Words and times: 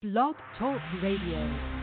Blog 0.00 0.36
Talk 0.56 0.78
Radio. 1.02 1.78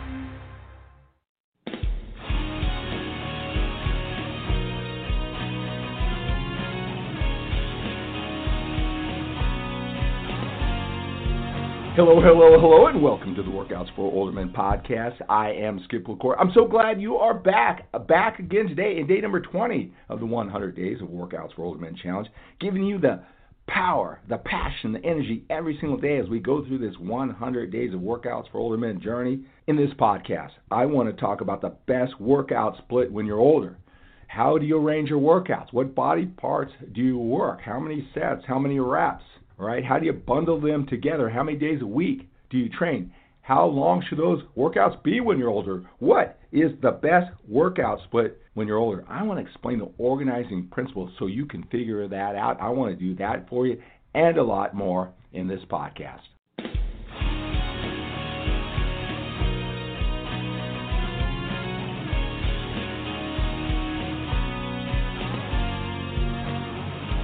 Hello, 11.98 12.22
hello, 12.22 12.58
hello, 12.58 12.88
and 12.88 13.04
welcome 13.04 13.36
to 13.36 13.44
the 13.44 13.50
Workouts 13.50 13.94
for 13.98 14.10
Older 14.10 14.32
Men 14.32 14.54
podcast. 14.54 15.16
I 15.28 15.52
am 15.52 15.82
Skip 15.84 16.08
LaCour. 16.08 16.40
I'm 16.40 16.52
so 16.54 16.66
glad 16.66 17.02
you 17.02 17.18
are 17.18 17.34
back, 17.34 17.92
back 18.08 18.40
again 18.40 18.68
today 18.70 18.98
in 18.98 19.08
day 19.08 19.20
number 19.20 19.42
20 19.42 19.94
of 20.08 20.22
the 20.22 20.26
100 20.26 20.74
Days 20.74 21.02
of 21.02 21.10
Workouts 21.10 21.54
for 21.54 21.66
Older 21.66 21.82
Men 21.82 21.98
Challenge, 22.02 22.30
giving 22.62 22.86
you 22.86 22.98
the 22.98 23.22
power, 23.68 24.20
the 24.30 24.38
passion, 24.38 24.94
the 24.94 25.04
energy 25.06 25.44
every 25.50 25.78
single 25.80 25.98
day 25.98 26.18
as 26.18 26.30
we 26.30 26.40
go 26.40 26.66
through 26.66 26.80
this 26.80 26.98
100 27.00 27.72
Days 27.72 27.94
of 27.94 28.00
Workouts 28.00 28.52
for 28.52 28.60
Older 28.60 28.78
Men 28.78 29.02
journey. 29.02 29.40
In 29.68 29.76
this 29.76 29.92
podcast, 30.00 30.52
I 30.72 30.86
want 30.86 31.10
to 31.10 31.22
talk 31.22 31.42
about 31.42 31.62
the 31.62 31.76
best 31.88 32.20
workout 32.20 32.78
split 32.78 33.12
when 33.12 33.26
you're 33.26 33.40
older. 33.40 33.78
How 34.28 34.58
do 34.58 34.66
you 34.66 34.78
arrange 34.78 35.10
your 35.10 35.22
workouts? 35.22 35.72
What 35.72 35.96
body 35.96 36.26
parts 36.26 36.72
do 36.94 37.02
you 37.02 37.18
work? 37.18 37.62
How 37.62 37.80
many 37.80 38.08
sets? 38.14 38.42
How 38.48 38.60
many 38.60 38.80
reps? 38.80 39.24
right? 39.58 39.84
How 39.84 40.00
do 40.00 40.06
you 40.06 40.14
bundle 40.14 40.60
them 40.60 40.86
together? 40.88 41.30
How 41.30 41.44
many 41.44 41.58
days 41.58 41.82
a 41.82 41.88
week 41.88 42.30
do 42.50 42.58
you 42.58 42.70
train? 42.70 43.12
How 43.42 43.66
long 43.66 44.04
should 44.08 44.18
those 44.18 44.42
workouts 44.58 45.02
be 45.04 45.20
when 45.20 45.38
you're 45.38 45.50
older? 45.50 45.84
What 46.00 46.40
is 46.52 46.72
the 46.82 46.92
best 46.92 47.32
workout 47.48 48.00
split 48.06 48.42
when 48.56 48.68
you're 48.68 48.78
older? 48.78 49.06
I 49.08 49.22
want 49.22 49.40
to 49.40 49.46
explain 49.46 49.80
the 49.80 49.92
organizing 49.98 50.68
principles 50.72 51.12
so 51.20 51.28
you 51.28 51.46
can 51.46 51.64
figure 51.66 52.08
that 52.08 52.36
out. 52.36 52.60
I 52.60 52.70
want 52.70 52.98
to 52.98 53.06
do 53.06 53.14
that 53.18 53.48
for 53.48 53.68
you 53.68 53.80
and 54.16 54.38
a 54.38 54.44
lot 54.44 54.74
more 54.74 55.14
in 55.34 55.48
this 55.48 55.60
podcast. 55.70 56.22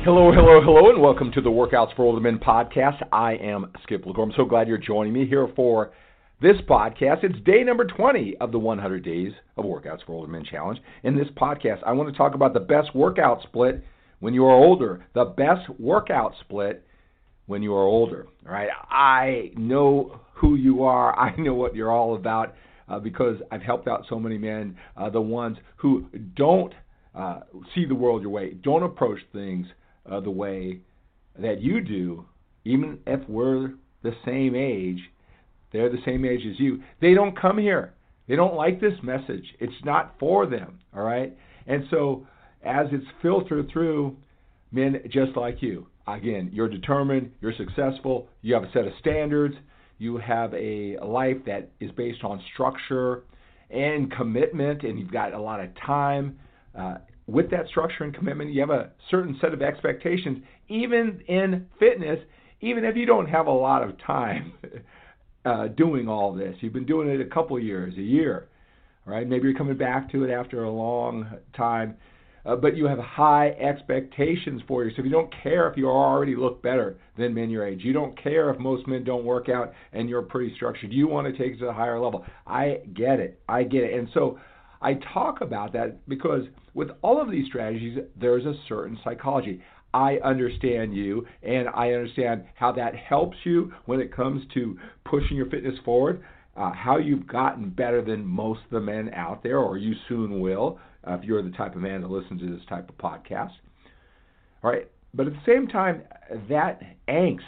Hello, 0.03 0.31
hello, 0.33 0.59
hello, 0.61 0.89
and 0.89 1.01
welcome 1.01 1.31
to 1.31 1.41
the 1.41 1.49
Workouts 1.49 1.95
for 1.95 2.03
Older 2.03 2.19
Men 2.19 2.39
podcast. 2.39 3.01
I 3.13 3.33
am 3.35 3.71
Skip 3.83 4.05
LaCour. 4.05 4.23
I'm 4.23 4.33
so 4.35 4.45
glad 4.45 4.67
you're 4.67 4.77
joining 4.77 5.13
me 5.13 5.27
here 5.27 5.47
for 5.55 5.91
this 6.41 6.57
podcast. 6.67 7.23
It's 7.23 7.39
day 7.45 7.63
number 7.63 7.85
20 7.85 8.37
of 8.41 8.51
the 8.51 8.57
100 8.57 9.05
Days 9.05 9.31
of 9.57 9.65
Workouts 9.65 10.03
for 10.05 10.13
Older 10.13 10.31
Men 10.31 10.43
Challenge. 10.43 10.79
In 11.03 11.15
this 11.15 11.27
podcast, 11.37 11.83
I 11.85 11.91
want 11.91 12.11
to 12.11 12.17
talk 12.17 12.33
about 12.33 12.55
the 12.55 12.59
best 12.59 12.95
workout 12.95 13.43
split 13.43 13.83
when 14.19 14.33
you 14.33 14.45
are 14.45 14.55
older. 14.55 15.05
The 15.13 15.25
best 15.25 15.69
workout 15.79 16.33
split 16.41 16.83
when 17.45 17.61
you 17.61 17.75
are 17.75 17.83
older. 17.83 18.25
All 18.47 18.51
right, 18.51 18.69
I 18.89 19.51
know 19.55 20.19
who 20.33 20.55
you 20.55 20.83
are. 20.83 21.17
I 21.19 21.35
know 21.39 21.53
what 21.53 21.75
you're 21.75 21.91
all 21.91 22.15
about 22.15 22.55
uh, 22.89 22.97
because 22.97 23.37
I've 23.51 23.61
helped 23.61 23.87
out 23.87 24.05
so 24.09 24.19
many 24.19 24.39
men, 24.39 24.75
uh, 24.97 25.11
the 25.11 25.21
ones 25.21 25.57
who 25.75 26.07
don't 26.35 26.73
uh, 27.13 27.41
see 27.75 27.85
the 27.85 27.95
world 27.95 28.23
your 28.23 28.31
way, 28.31 28.53
don't 28.63 28.83
approach 28.83 29.19
things 29.31 29.67
uh, 30.11 30.19
the 30.19 30.31
way 30.31 30.79
that 31.37 31.61
you 31.61 31.81
do, 31.81 32.25
even 32.65 32.97
if 33.05 33.19
we're 33.29 33.73
the 34.01 34.13
same 34.25 34.55
age, 34.55 34.99
they're 35.71 35.89
the 35.89 36.01
same 36.05 36.25
age 36.25 36.41
as 36.49 36.59
you. 36.59 36.81
They 36.99 37.13
don't 37.13 37.39
come 37.39 37.57
here. 37.57 37.93
They 38.27 38.35
don't 38.35 38.55
like 38.55 38.79
this 38.79 38.93
message. 39.03 39.45
It's 39.59 39.73
not 39.83 40.15
for 40.19 40.45
them, 40.45 40.79
all 40.95 41.03
right? 41.03 41.35
And 41.67 41.85
so 41.89 42.25
as 42.63 42.87
it's 42.91 43.05
filtered 43.21 43.69
through 43.71 44.15
men 44.71 45.01
just 45.09 45.35
like 45.35 45.61
you, 45.61 45.87
again, 46.07 46.49
you're 46.53 46.69
determined, 46.69 47.31
you're 47.41 47.53
successful, 47.57 48.27
you 48.41 48.53
have 48.53 48.63
a 48.63 48.71
set 48.71 48.85
of 48.85 48.93
standards, 48.99 49.55
you 49.97 50.17
have 50.17 50.53
a 50.53 50.97
life 51.03 51.37
that 51.45 51.69
is 51.79 51.91
based 51.91 52.23
on 52.23 52.41
structure 52.53 53.23
and 53.69 54.11
commitment, 54.11 54.83
and 54.83 54.99
you've 54.99 55.11
got 55.11 55.33
a 55.33 55.39
lot 55.39 55.59
of 55.59 55.69
time. 55.85 56.37
Uh, 56.77 56.95
with 57.27 57.49
that 57.51 57.67
structure 57.67 58.03
and 58.03 58.13
commitment, 58.13 58.51
you 58.51 58.59
have 58.61 58.69
a 58.71 58.91
certain 59.09 59.37
set 59.39 59.53
of 59.53 59.61
expectations, 59.61 60.39
even 60.67 61.21
in 61.27 61.67
fitness, 61.79 62.19
even 62.61 62.83
if 62.83 62.95
you 62.95 63.05
don't 63.05 63.27
have 63.27 63.47
a 63.47 63.51
lot 63.51 63.83
of 63.83 63.97
time 64.05 64.53
uh, 65.45 65.67
doing 65.67 66.07
all 66.07 66.33
this. 66.33 66.55
You've 66.59 66.73
been 66.73 66.85
doing 66.85 67.09
it 67.09 67.21
a 67.21 67.25
couple 67.25 67.59
years, 67.59 67.93
a 67.97 68.01
year, 68.01 68.47
right? 69.05 69.27
Maybe 69.27 69.47
you're 69.47 69.57
coming 69.57 69.77
back 69.77 70.11
to 70.11 70.23
it 70.23 70.31
after 70.31 70.63
a 70.63 70.71
long 70.71 71.27
time, 71.55 71.95
uh, 72.45 72.55
but 72.55 72.75
you 72.75 72.85
have 72.85 72.99
high 72.99 73.49
expectations 73.51 74.61
for 74.67 74.83
yourself. 74.83 75.05
You 75.05 75.11
don't 75.11 75.33
care 75.43 75.69
if 75.69 75.77
you 75.77 75.87
already 75.87 76.35
look 76.35 76.61
better 76.61 76.97
than 77.17 77.33
men 77.33 77.49
your 77.49 77.65
age. 77.65 77.81
You 77.83 77.93
don't 77.93 78.21
care 78.21 78.49
if 78.49 78.59
most 78.59 78.87
men 78.87 79.03
don't 79.03 79.25
work 79.25 79.49
out 79.49 79.73
and 79.93 80.09
you're 80.09 80.21
pretty 80.21 80.53
structured. 80.55 80.91
You 80.91 81.07
want 81.07 81.27
to 81.27 81.33
take 81.33 81.53
it 81.53 81.59
to 81.59 81.69
a 81.69 81.73
higher 81.73 81.99
level. 81.99 82.25
I 82.45 82.79
get 82.93 83.19
it. 83.19 83.39
I 83.47 83.63
get 83.63 83.83
it. 83.83 83.97
And 83.97 84.07
so 84.13 84.39
I 84.81 84.95
talk 85.13 85.41
about 85.41 85.73
that 85.73 86.07
because 86.07 86.43
with 86.73 86.89
all 87.01 87.21
of 87.21 87.29
these 87.29 87.45
strategies, 87.47 87.99
there's 88.19 88.45
a 88.45 88.53
certain 88.67 88.97
psychology. 89.03 89.61
I 89.93 90.17
understand 90.17 90.95
you 90.95 91.25
and 91.43 91.67
I 91.69 91.91
understand 91.91 92.45
how 92.55 92.71
that 92.73 92.95
helps 92.95 93.37
you 93.43 93.73
when 93.85 93.99
it 93.99 94.15
comes 94.15 94.43
to 94.53 94.77
pushing 95.05 95.37
your 95.37 95.47
fitness 95.47 95.75
forward, 95.83 96.23
uh, 96.55 96.71
how 96.71 96.97
you've 96.97 97.27
gotten 97.27 97.69
better 97.69 98.01
than 98.01 98.25
most 98.25 98.61
of 98.65 98.71
the 98.71 98.79
men 98.79 99.11
out 99.13 99.43
there, 99.43 99.59
or 99.59 99.77
you 99.77 99.93
soon 100.07 100.39
will 100.39 100.79
uh, 101.07 101.13
if 101.13 101.23
you're 101.23 101.41
the 101.41 101.51
type 101.51 101.75
of 101.75 101.81
man 101.81 102.01
that 102.01 102.09
listens 102.09 102.41
to 102.41 102.49
this 102.49 102.65
type 102.69 102.89
of 102.89 102.97
podcast. 102.97 103.51
All 104.63 104.71
right, 104.71 104.89
but 105.13 105.27
at 105.27 105.33
the 105.33 105.41
same 105.45 105.67
time, 105.67 106.03
that 106.49 106.81
angst, 107.07 107.39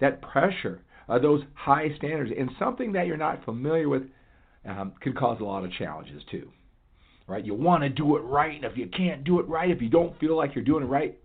that 0.00 0.20
pressure, 0.20 0.80
uh, 1.08 1.18
those 1.18 1.42
high 1.54 1.94
standards, 1.96 2.32
and 2.36 2.50
something 2.58 2.92
that 2.92 3.06
you're 3.06 3.16
not 3.16 3.44
familiar 3.44 3.88
with 3.88 4.02
um, 4.66 4.92
can 5.00 5.12
cause 5.12 5.38
a 5.40 5.44
lot 5.44 5.64
of 5.64 5.72
challenges 5.72 6.22
too 6.30 6.50
right? 7.28 7.44
You 7.44 7.54
want 7.54 7.82
to 7.82 7.88
do 7.88 8.16
it 8.16 8.20
right, 8.20 8.54
and 8.54 8.64
if 8.64 8.76
you 8.76 8.86
can't 8.86 9.24
do 9.24 9.40
it 9.40 9.48
right, 9.48 9.70
if 9.70 9.82
you 9.82 9.88
don't 9.88 10.18
feel 10.20 10.36
like 10.36 10.54
you're 10.54 10.64
doing 10.64 10.84
it 10.84 10.86
right, 10.86 11.18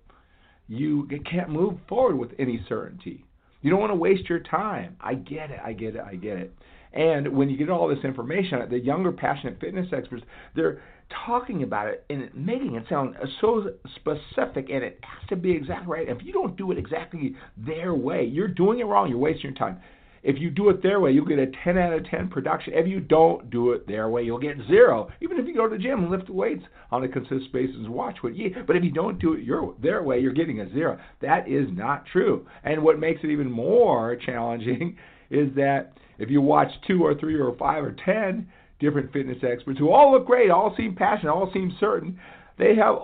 you 0.72 1.08
can't 1.30 1.50
move 1.50 1.74
forward 1.90 2.16
with 2.16 2.32
any 2.40 2.64
certainty. 2.70 3.26
You 3.62 3.70
don't 3.70 3.80
want 3.80 3.92
to 3.92 3.96
waste 3.96 4.30
your 4.30 4.40
time. 4.40 4.96
I 5.02 5.16
get 5.16 5.52
it. 5.52 5.59
I 5.64 5.74
get 5.74 5.96
it. 5.96 6.02
I 6.02 6.16
get 6.16 6.38
it. 6.38 6.54
And 6.94 7.36
when 7.36 7.50
you 7.50 7.58
get 7.58 7.70
all 7.70 7.88
this 7.88 8.04
information, 8.04 8.59
the 8.70 8.80
younger 8.80 9.12
passionate 9.12 9.59
fitness 9.59 9.88
experts, 9.94 10.24
they're 10.56 10.82
talking 11.26 11.64
about 11.64 11.88
it 11.88 12.06
and 12.09 12.30
making 12.34 12.76
it 12.76 12.86
sound 12.90 13.16
so 13.40 13.72
specific, 13.96 14.70
and 14.70 14.84
it 14.84 15.00
has 15.04 15.28
to 15.30 15.36
be 15.36 15.52
exactly 15.52 15.88
right. 15.88 16.09
If 16.09 16.24
you 16.24 16.34
don't 16.34 16.56
do 16.58 16.72
it 16.72 16.78
exactly 16.78 17.36
their 17.58 17.94
way, 17.94 18.24
you're 18.24 18.48
doing 18.48 18.80
it 18.80 18.86
wrong. 18.86 19.09
You're 19.09 19.18
wasting 19.18 19.52
your 19.52 19.53
time. 19.53 19.80
If 20.24 20.38
you 20.40 20.52
do 20.52 20.70
it 20.70 20.84
their 20.84 21.00
way, 21.00 21.12
you'll 21.12 21.26
get 21.26 21.40
a 21.40 21.48
10 21.64 21.78
out 21.78 21.94
of 21.94 22.06
10 22.06 22.30
production. 22.30 22.74
If 22.76 22.88
you 22.88 23.00
don't 23.00 23.50
do 23.50 23.72
it 23.72 23.88
their 23.88 24.09
way, 24.09 24.24
you'll 24.24 24.40
get 24.40 24.58
zero. 24.68 25.09
Even 25.22 25.38
if 25.40 25.48
you 25.48 25.56
go 25.56 25.68
to 25.68 25.76
the 25.76 25.82
gym 25.82 26.04
and 26.04 26.12
lift 26.12 26.30
weights 26.30 26.64
on 26.92 27.04
a 27.04 27.08
consistent 27.08 27.52
basis 27.52 27.88
watch 27.88 28.18
what 28.22 28.36
you 28.36 28.48
eat. 28.48 28.68
But 28.68 28.76
if 28.76 28.84
you 28.84 28.92
don't 28.92 29.20
do 29.20 29.34
it 29.34 29.44
your 29.44 29.74
their 29.82 30.04
way, 30.04 30.20
you're 30.20 30.34
getting 30.34 30.62
a 30.62 30.72
zero. 30.72 31.00
That 31.22 31.48
is 31.48 31.68
not 31.72 32.06
true. 32.06 32.46
And 32.64 32.84
what 32.84 33.00
makes 33.00 33.22
it 33.24 33.32
even 33.32 33.50
more 33.50 34.16
challenging 34.16 34.98
is 35.32 35.54
that 35.56 35.94
if 36.20 36.30
you 36.30 36.42
watch 36.42 36.70
two 36.86 37.03
or 37.03 37.16
three 37.16 37.40
or 37.40 37.56
five 37.58 37.84
or 37.84 37.96
10 38.06 38.48
different 38.80 39.12
fitness 39.14 39.38
experts 39.44 39.80
who 39.80 39.92
all 39.92 40.12
look 40.12 40.28
great, 40.28 40.52
all 40.52 40.76
seem 40.76 40.96
passionate, 40.96 41.34
all 41.34 41.52
seem 41.53 41.76
certain, 41.80 42.20
they 42.59 42.76
have 42.76 42.96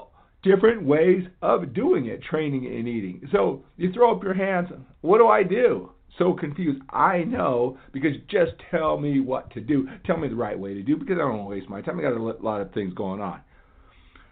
different 0.44 0.84
ways 0.84 1.24
of 1.42 1.74
doing 1.74 2.06
it, 2.06 2.22
training 2.22 2.66
and 2.68 2.88
eating. 2.88 3.28
So 3.32 3.64
you 3.76 3.92
throw 3.92 4.16
up 4.16 4.24
your 4.24 4.34
hands, 4.34 4.70
what 5.02 5.18
do 5.18 5.28
I 5.28 5.44
do? 5.44 5.92
So 6.18 6.34
confused. 6.34 6.82
I 6.90 7.20
know 7.20 7.78
because 7.94 8.12
just 8.28 8.52
tell 8.72 8.98
me 8.98 9.20
what 9.20 9.52
to 9.52 9.62
do. 9.62 9.88
Tell 10.06 10.18
me 10.18 10.28
the 10.28 10.36
right 10.36 10.58
way 10.58 10.74
to 10.74 10.82
do 10.82 10.96
because 10.96 11.16
I 11.16 11.20
don't 11.20 11.38
want 11.38 11.50
to 11.50 11.56
waste 11.56 11.70
my 11.70 11.82
time. 11.82 12.00
I 12.00 12.04
got 12.04 12.14
a 12.14 12.44
lot 12.44 12.62
of 12.62 12.74
things 12.74 12.94
going 12.94 13.22
on. 13.22 13.42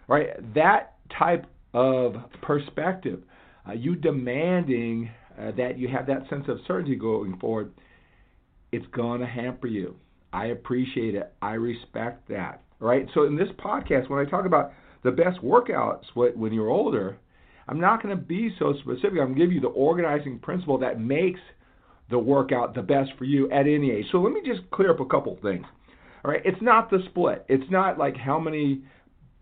Right? 0.08 0.30
That 0.54 0.94
type 1.16 1.46
of 1.74 2.16
perspective, 2.42 3.22
uh, 3.68 3.72
you 3.72 3.96
demanding 3.96 5.10
uh, 5.38 5.52
that 5.56 5.78
you 5.78 5.88
have 5.88 6.06
that 6.06 6.28
sense 6.28 6.44
of 6.48 6.58
certainty 6.66 6.96
going 6.96 7.38
forward, 7.38 7.72
it's 8.72 8.86
going 8.92 9.20
to 9.20 9.26
hamper 9.26 9.66
you. 9.66 9.96
I 10.32 10.46
appreciate 10.46 11.14
it. 11.14 11.32
I 11.42 11.52
respect 11.52 12.28
that. 12.28 12.62
Right? 12.80 13.06
So 13.14 13.24
in 13.24 13.36
this 13.36 13.48
podcast, 13.58 14.10
when 14.10 14.24
I 14.24 14.28
talk 14.28 14.44
about 14.44 14.72
the 15.02 15.10
best 15.10 15.40
workouts 15.40 16.02
when 16.14 16.52
you're 16.52 16.70
older, 16.70 17.18
I'm 17.68 17.80
not 17.80 18.02
going 18.02 18.16
to 18.16 18.22
be 18.22 18.54
so 18.58 18.74
specific. 18.80 19.18
I'm 19.18 19.34
going 19.34 19.34
to 19.34 19.40
give 19.40 19.52
you 19.52 19.60
the 19.60 19.68
organizing 19.68 20.38
principle 20.40 20.78
that 20.78 21.00
makes– 21.00 21.40
the 22.10 22.18
workout 22.18 22.74
the 22.74 22.82
best 22.82 23.10
for 23.18 23.24
you 23.24 23.50
at 23.50 23.66
any 23.66 23.90
age. 23.90 24.06
So 24.12 24.18
let 24.18 24.32
me 24.32 24.40
just 24.44 24.68
clear 24.70 24.90
up 24.90 25.00
a 25.00 25.06
couple 25.06 25.38
things. 25.42 25.66
All 26.24 26.30
right, 26.30 26.42
it's 26.44 26.60
not 26.60 26.90
the 26.90 26.98
split. 27.10 27.44
It's 27.48 27.70
not 27.70 27.98
like 27.98 28.16
how 28.16 28.38
many 28.38 28.82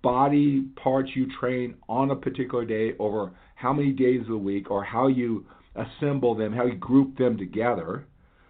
body 0.03 0.67
parts 0.77 1.11
you 1.15 1.27
train 1.41 1.75
on 1.89 2.11
a 2.11 2.17
particular 2.17 2.65
day 2.65 2.93
over 2.99 3.33
how 3.55 3.73
many 3.73 3.91
days 3.91 4.21
of 4.21 4.29
the 4.29 4.37
week 4.37 4.71
or 4.71 4.85
how 4.85 5.07
you 5.07 5.47
assemble 5.77 6.35
them, 6.35 6.53
how 6.53 6.67
you 6.67 6.75
group 6.75 7.17
them 7.17 7.39
together, 7.39 8.07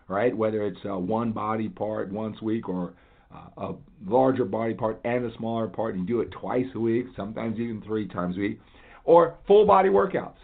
right? 0.08 0.36
Whether 0.36 0.66
it's 0.66 0.80
uh, 0.84 0.98
one 0.98 1.32
body 1.32 1.68
part 1.68 2.10
once 2.10 2.36
a 2.42 2.44
week 2.44 2.68
or 2.68 2.94
uh, 3.32 3.68
a 3.68 3.74
larger 4.06 4.44
body 4.44 4.74
part 4.74 5.00
and 5.04 5.24
a 5.24 5.36
smaller 5.36 5.68
part, 5.68 5.94
and 5.94 6.08
you 6.08 6.16
do 6.16 6.20
it 6.20 6.30
twice 6.32 6.66
a 6.74 6.80
week, 6.80 7.06
sometimes 7.16 7.58
even 7.58 7.82
three 7.82 8.08
times 8.08 8.36
a 8.36 8.40
week, 8.40 8.60
or 9.04 9.36
full 9.46 9.66
body 9.66 9.88
workouts, 9.88 10.36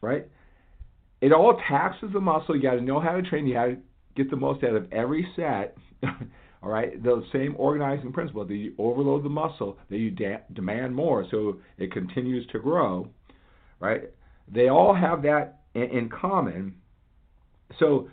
right? 0.00 0.26
It 1.24 1.32
all 1.32 1.58
taxes 1.70 2.10
the 2.12 2.20
muscle. 2.20 2.54
You 2.54 2.60
got 2.60 2.74
to 2.74 2.82
know 2.82 3.00
how 3.00 3.12
to 3.12 3.22
train. 3.22 3.46
You 3.46 3.54
got 3.54 3.64
to 3.64 3.76
get 4.14 4.28
the 4.28 4.36
most 4.36 4.62
out 4.62 4.76
of 4.76 4.92
every 4.92 5.26
set, 5.34 5.74
all 6.62 6.68
right, 6.68 7.02
those 7.02 7.24
same 7.32 7.54
organizing 7.56 8.12
principle 8.12 8.44
that 8.44 8.54
you 8.54 8.74
overload 8.76 9.24
the 9.24 9.30
muscle, 9.30 9.78
that 9.88 9.96
you 9.96 10.10
de- 10.10 10.42
demand 10.52 10.94
more 10.94 11.26
so 11.30 11.56
it 11.78 11.92
continues 11.92 12.46
to 12.48 12.58
grow, 12.58 13.08
right? 13.80 14.02
They 14.52 14.68
all 14.68 14.94
have 14.94 15.22
that 15.22 15.60
in, 15.74 15.84
in 15.84 16.10
common. 16.10 16.74
So 17.78 18.08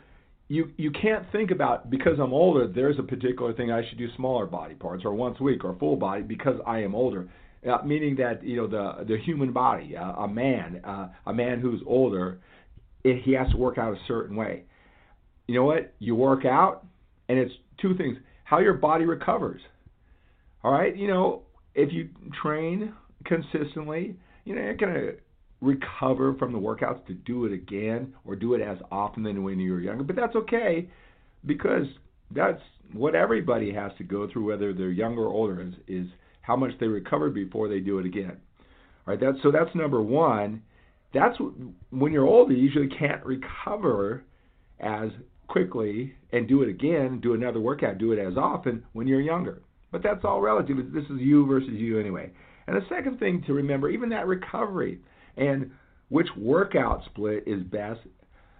you 0.48 0.70
you 0.78 0.90
can't 0.90 1.30
think 1.32 1.50
about 1.50 1.90
because 1.90 2.18
I'm 2.18 2.32
older, 2.32 2.66
there's 2.66 2.98
a 2.98 3.02
particular 3.02 3.52
thing 3.52 3.70
I 3.70 3.86
should 3.86 3.98
do 3.98 4.08
smaller 4.16 4.46
body 4.46 4.74
parts 4.74 5.04
or 5.04 5.12
once 5.12 5.36
a 5.38 5.42
week 5.42 5.64
or 5.64 5.76
full 5.78 5.96
body 5.96 6.22
because 6.22 6.56
I 6.66 6.78
am 6.78 6.94
older. 6.94 7.28
Uh, 7.70 7.78
meaning 7.84 8.16
that 8.16 8.42
you 8.42 8.56
know 8.56 8.66
the 8.66 9.04
the 9.04 9.18
human 9.18 9.52
body, 9.52 9.98
uh, 9.98 10.12
a 10.24 10.28
man, 10.28 10.80
uh, 10.82 11.08
a 11.26 11.34
man 11.34 11.60
who's 11.60 11.82
older, 11.86 12.40
it, 13.04 13.22
he 13.22 13.32
has 13.32 13.50
to 13.50 13.56
work 13.56 13.78
out 13.78 13.94
a 13.94 13.98
certain 14.06 14.36
way. 14.36 14.64
You 15.46 15.54
know 15.54 15.64
what? 15.64 15.94
You 15.98 16.14
work 16.14 16.44
out, 16.44 16.86
and 17.28 17.38
it's 17.38 17.52
two 17.80 17.96
things: 17.96 18.16
how 18.44 18.58
your 18.58 18.74
body 18.74 19.04
recovers. 19.04 19.60
All 20.62 20.72
right, 20.72 20.96
you 20.96 21.08
know, 21.08 21.42
if 21.74 21.92
you 21.92 22.08
train 22.40 22.94
consistently, 23.24 24.16
you 24.44 24.54
know 24.54 24.62
you're 24.62 24.74
gonna 24.74 25.12
recover 25.60 26.34
from 26.34 26.52
the 26.52 26.58
workouts 26.58 27.06
to 27.06 27.14
do 27.14 27.44
it 27.46 27.52
again 27.52 28.12
or 28.24 28.36
do 28.36 28.54
it 28.54 28.60
as 28.60 28.78
often 28.90 29.22
than 29.22 29.42
when 29.44 29.58
you 29.60 29.72
were 29.72 29.80
younger. 29.80 30.02
But 30.02 30.16
that's 30.16 30.34
okay 30.34 30.88
because 31.46 31.86
that's 32.32 32.60
what 32.92 33.14
everybody 33.14 33.72
has 33.72 33.92
to 33.98 34.04
go 34.04 34.28
through, 34.30 34.46
whether 34.46 34.72
they're 34.72 34.90
younger 34.90 35.22
or 35.22 35.32
older, 35.32 35.62
is, 35.62 35.74
is 35.86 36.06
how 36.42 36.56
much 36.56 36.72
they 36.80 36.86
recover 36.86 37.30
before 37.30 37.68
they 37.68 37.80
do 37.80 37.98
it 37.98 38.06
again. 38.06 38.36
All 39.06 39.14
right, 39.14 39.20
that's 39.20 39.38
so 39.42 39.50
that's 39.50 39.74
number 39.74 40.02
one. 40.02 40.62
That's 41.14 41.36
when 41.90 42.12
you're 42.12 42.26
older, 42.26 42.54
you 42.54 42.62
usually 42.62 42.88
can't 42.88 43.24
recover 43.24 44.24
as 44.80 45.10
quickly 45.48 46.14
and 46.32 46.48
do 46.48 46.62
it 46.62 46.68
again, 46.68 47.20
do 47.20 47.34
another 47.34 47.60
workout, 47.60 47.98
do 47.98 48.12
it 48.12 48.18
as 48.18 48.36
often 48.36 48.82
when 48.94 49.06
you're 49.06 49.20
younger. 49.20 49.62
But 49.90 50.02
that's 50.02 50.24
all 50.24 50.40
relative. 50.40 50.78
This 50.92 51.04
is 51.04 51.20
you 51.20 51.46
versus 51.46 51.74
you 51.74 52.00
anyway. 52.00 52.30
And 52.66 52.76
the 52.76 52.86
second 52.88 53.18
thing 53.18 53.42
to 53.46 53.52
remember, 53.52 53.90
even 53.90 54.08
that 54.10 54.26
recovery, 54.26 55.00
and 55.36 55.70
which 56.08 56.28
workout 56.36 57.04
split 57.06 57.44
is 57.46 57.62
best. 57.64 58.00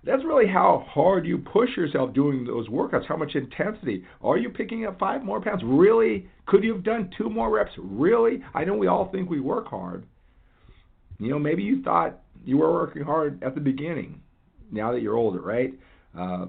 That's 0.05 0.25
really 0.25 0.49
how 0.49 0.85
hard 0.89 1.25
you 1.27 1.39
push 1.39 1.71
yourself 1.77 2.13
doing 2.13 2.45
those 2.45 2.69
workouts, 2.69 3.07
how 3.07 3.17
much 3.17 3.37
intensity. 3.37 4.05
Are 4.21 4.37
you 4.37 4.51
picking 4.51 4.85
up 4.85 4.99
five 4.99 5.23
more 5.23 5.41
pounds? 5.41 5.63
Really? 5.65 6.29
Could 6.47 6.65
you 6.65 6.75
have 6.75 6.83
done 6.83 7.11
two 7.17 7.31
more 7.31 7.51
reps? 7.51 7.71
Really? 7.79 8.43
I 8.53 8.65
know 8.65 8.75
we 8.75 8.89
all 8.89 9.11
think 9.13 9.31
we 9.31 9.41
work 9.41 9.69
hard. 9.69 10.05
You 11.23 11.31
know, 11.31 11.39
maybe 11.39 11.63
you 11.63 11.83
thought 11.83 12.19
you 12.45 12.59
were 12.59 12.73
working 12.73 13.03
hard 13.03 13.43
at 13.45 13.55
the 13.55 13.61
beginning, 13.61 14.21
now 14.73 14.91
that 14.93 15.03
you're 15.03 15.17
older, 15.17 15.41
right? 15.41 15.73
Uh, 16.19 16.47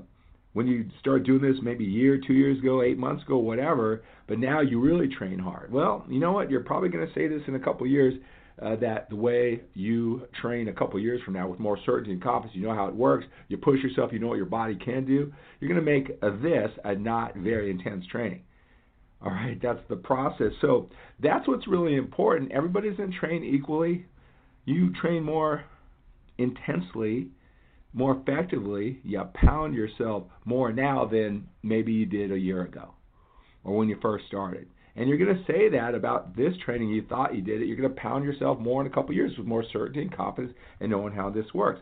when 0.54 0.68
you 0.68 0.86
start 1.00 1.26
doing 1.26 1.42
this 1.42 1.62
maybe 1.62 1.86
a 1.86 1.90
year, 1.90 2.20
two 2.26 2.34
years 2.34 2.58
ago, 2.60 2.82
eight 2.82 2.98
months 2.98 3.24
ago, 3.24 3.38
whatever, 3.38 4.04
but 4.28 4.40
now 4.40 4.62
you 4.62 4.80
really 4.80 5.08
train 5.08 5.38
hard. 5.38 5.72
Well, 5.72 6.06
you 6.10 6.20
know 6.20 6.32
what? 6.32 6.50
You're 6.50 6.64
probably 6.64 6.90
going 6.90 7.08
to 7.08 7.14
say 7.14 7.28
this 7.28 7.42
in 7.48 7.56
a 7.56 7.60
couple 7.60 7.86
of 7.86 7.92
years 7.92 8.16
uh, 8.62 8.76
that 8.78 9.10
the 9.10 9.16
way 9.16 9.62
you 9.76 10.28
train 10.42 10.68
a 10.70 10.74
couple 10.74 10.98
of 10.98 11.04
years 11.04 11.22
from 11.24 11.34
now 11.36 11.48
with 11.48 11.60
more 11.60 11.78
certainty 11.86 12.12
and 12.12 12.22
confidence, 12.22 12.56
you 12.56 12.68
know 12.68 12.74
how 12.74 12.88
it 12.88 12.96
works, 12.96 13.26
you 13.50 13.58
push 13.58 13.80
yourself, 13.82 14.12
you 14.12 14.20
know 14.20 14.28
what 14.28 14.38
your 14.38 14.46
body 14.46 14.76
can 14.76 15.06
do, 15.06 15.32
you're 15.60 15.72
going 15.72 15.84
to 15.84 15.92
make 15.92 16.18
a, 16.22 16.32
this 16.38 16.72
a 16.84 16.96
not 16.96 17.36
very 17.36 17.70
intense 17.70 18.06
training. 18.08 18.42
All 19.24 19.32
right, 19.32 19.60
that's 19.62 19.80
the 19.88 19.96
process. 19.96 20.52
So 20.62 20.90
that's 21.22 21.48
what's 21.48 21.68
really 21.68 21.96
important. 21.96 22.52
Everybody 22.52 22.90
doesn't 22.90 23.14
train 23.14 23.44
equally. 23.44 24.06
You 24.66 24.94
train 24.94 25.24
more 25.24 25.64
intensely, 26.38 27.28
more 27.94 28.18
effectively. 28.18 29.00
You 29.04 29.24
pound 29.34 29.76
yourself 29.76 30.24
more 30.46 30.72
now 30.72 31.06
than 31.06 31.48
maybe 31.62 31.92
you 31.94 32.06
did 32.06 32.32
a 32.32 32.38
year 32.38 32.64
ago 32.64 32.94
or 33.64 33.76
when 33.76 33.90
you 33.90 33.98
first 34.02 34.26
started. 34.28 34.68
And 34.96 35.10
you're 35.10 35.18
going 35.18 35.36
to 35.36 35.52
say 35.52 35.70
that 35.70 35.96
about 35.96 36.36
this 36.36 36.54
training. 36.64 36.90
You 36.90 37.04
thought 37.10 37.36
you 37.36 37.42
did 37.42 37.62
it. 37.62 37.68
You're 37.68 37.78
going 37.78 37.94
to 37.94 38.00
pound 38.00 38.24
yourself 38.24 38.60
more 38.60 38.82
in 38.82 38.88
a 38.88 38.94
couple 38.94 39.16
years 39.16 39.32
with 39.38 39.48
more 39.48 39.64
certainty 39.74 40.02
and 40.02 40.16
confidence 40.16 40.54
and 40.80 40.92
knowing 40.92 41.14
how 41.14 41.30
this 41.30 41.52
works. 41.54 41.82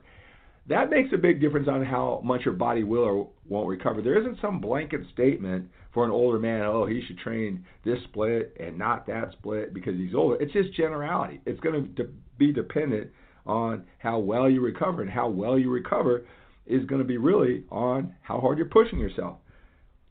That 0.68 0.90
makes 0.90 1.10
a 1.14 1.18
big 1.18 1.42
difference 1.42 1.68
on 1.68 1.84
how 1.84 2.22
much 2.24 2.42
your 2.46 2.54
body 2.54 2.84
will 2.84 3.04
or 3.04 3.30
won't 3.50 3.68
recover. 3.68 4.02
There 4.02 4.20
isn't 4.20 4.40
some 4.42 4.62
blanket 4.62 5.02
statement 5.12 5.70
for 5.94 6.06
an 6.06 6.12
older 6.12 6.40
man, 6.40 6.62
oh, 6.62 6.86
he 6.86 7.02
should 7.06 7.18
train 7.18 7.66
this 7.84 7.98
split 8.06 8.56
and 8.60 8.78
not 8.78 9.06
that 9.08 9.32
split 9.34 9.74
because 9.74 9.96
he's 9.98 10.16
older. 10.16 10.42
It's 10.42 10.54
just 10.54 10.74
generality. 10.74 11.42
It's 11.46 11.60
going 11.60 11.94
to 11.96 12.08
be 12.38 12.54
dependent 12.54 13.10
on 13.46 13.84
how 13.98 14.20
well 14.20 14.50
you 14.50 14.62
recover, 14.62 15.02
and 15.02 15.12
how 15.12 15.28
well 15.28 15.58
you 15.58 15.70
recover 15.70 16.26
is 16.68 16.86
going 16.86 17.02
to 17.02 17.08
be 17.08 17.18
really 17.18 17.64
on 17.72 18.16
how 18.22 18.40
hard 18.40 18.58
you're 18.58 18.68
pushing 18.68 19.00
yourself, 19.00 19.38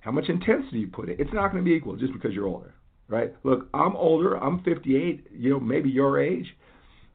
how 0.00 0.10
much 0.10 0.28
intensity 0.28 0.80
you 0.80 0.88
put 0.88 1.08
in. 1.08 1.16
It's 1.18 1.32
not 1.32 1.52
going 1.52 1.64
to 1.64 1.68
be 1.68 1.74
equal 1.74 1.96
just 1.96 2.12
because 2.12 2.34
you're 2.34 2.48
older 2.48 2.74
right? 3.10 3.34
Look, 3.42 3.68
I'm 3.74 3.96
older. 3.96 4.36
I'm 4.36 4.62
58. 4.62 5.26
You 5.32 5.50
know, 5.50 5.60
maybe 5.60 5.90
your 5.90 6.20
age. 6.20 6.46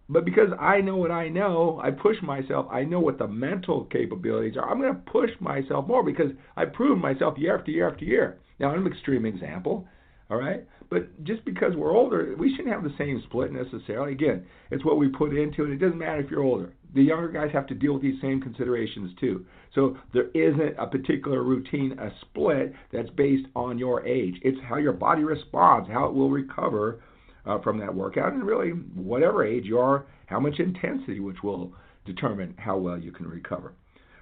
But 0.07 0.25
because 0.25 0.49
I 0.59 0.81
know 0.81 0.97
what 0.97 1.11
I 1.11 1.29
know, 1.29 1.81
I 1.83 1.89
push 1.89 2.17
myself. 2.21 2.67
I 2.71 2.83
know 2.83 2.99
what 2.99 3.17
the 3.17 3.27
mental 3.27 3.85
capabilities 3.85 4.55
are. 4.55 4.69
I'm 4.69 4.79
going 4.79 4.93
to 4.93 5.11
push 5.11 5.31
myself 5.39 5.87
more 5.87 6.03
because 6.03 6.31
I 6.55 6.65
prove 6.65 6.99
myself 6.99 7.37
year 7.37 7.57
after 7.57 7.71
year 7.71 7.89
after 7.89 8.05
year. 8.05 8.37
Now, 8.59 8.69
I'm 8.69 8.85
an 8.85 8.91
extreme 8.91 9.25
example, 9.25 9.87
all 10.29 10.37
right? 10.37 10.63
But 10.89 11.23
just 11.23 11.43
because 11.43 11.75
we're 11.75 11.95
older, 11.95 12.35
we 12.37 12.51
shouldn't 12.55 12.73
have 12.73 12.83
the 12.83 12.93
same 12.97 13.21
split 13.27 13.51
necessarily. 13.51 14.11
Again, 14.11 14.45
it's 14.69 14.85
what 14.85 14.97
we 14.97 15.07
put 15.09 15.35
into 15.35 15.65
it. 15.65 15.71
It 15.71 15.77
doesn't 15.77 15.97
matter 15.97 16.21
if 16.21 16.29
you're 16.29 16.43
older. 16.43 16.73
The 16.93 17.01
younger 17.01 17.29
guys 17.29 17.49
have 17.51 17.67
to 17.67 17.75
deal 17.75 17.93
with 17.93 18.03
these 18.03 18.21
same 18.21 18.39
considerations 18.39 19.11
too. 19.19 19.45
So 19.73 19.97
there 20.13 20.29
isn't 20.33 20.75
a 20.77 20.87
particular 20.87 21.43
routine, 21.43 21.97
a 21.99 22.11
split 22.21 22.73
that's 22.93 23.09
based 23.17 23.47
on 23.55 23.77
your 23.79 24.05
age. 24.05 24.35
It's 24.43 24.57
how 24.69 24.77
your 24.77 24.93
body 24.93 25.23
responds, 25.23 25.89
how 25.89 26.05
it 26.05 26.13
will 26.13 26.29
recover 26.29 27.01
uh, 27.45 27.59
from 27.59 27.79
that 27.79 27.93
workout, 27.93 28.33
and 28.33 28.43
really 28.43 28.69
whatever 28.69 29.45
age 29.45 29.65
you 29.65 29.79
are, 29.79 30.05
how 30.27 30.39
much 30.39 30.59
intensity, 30.59 31.19
which 31.19 31.43
will 31.43 31.73
determine 32.05 32.53
how 32.57 32.77
well 32.77 32.97
you 32.97 33.11
can 33.11 33.27
recover. 33.27 33.73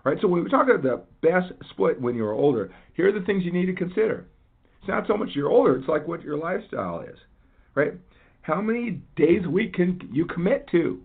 All 0.05 0.11
right, 0.11 0.21
so 0.21 0.27
when 0.27 0.43
we 0.43 0.49
talk 0.49 0.67
about 0.67 0.83
the 0.83 1.03
best 1.21 1.53
split 1.69 1.99
when 1.99 2.15
you're 2.15 2.33
older, 2.33 2.73
here 2.93 3.07
are 3.07 3.17
the 3.17 3.25
things 3.25 3.43
you 3.43 3.53
need 3.53 3.67
to 3.67 3.75
consider. 3.75 4.27
It's 4.79 4.87
not 4.89 5.07
so 5.07 5.15
much 5.15 5.29
you're 5.33 5.49
older, 5.49 5.77
it's 5.77 5.87
like 5.87 6.07
what 6.07 6.23
your 6.23 6.37
lifestyle 6.37 7.01
is, 7.01 7.17
right? 7.73 7.93
How 8.41 8.61
many 8.61 9.01
days 9.15 9.43
a 9.45 9.49
week 9.49 9.73
can 9.73 10.09
you 10.11 10.25
commit 10.25 10.67
to? 10.71 11.01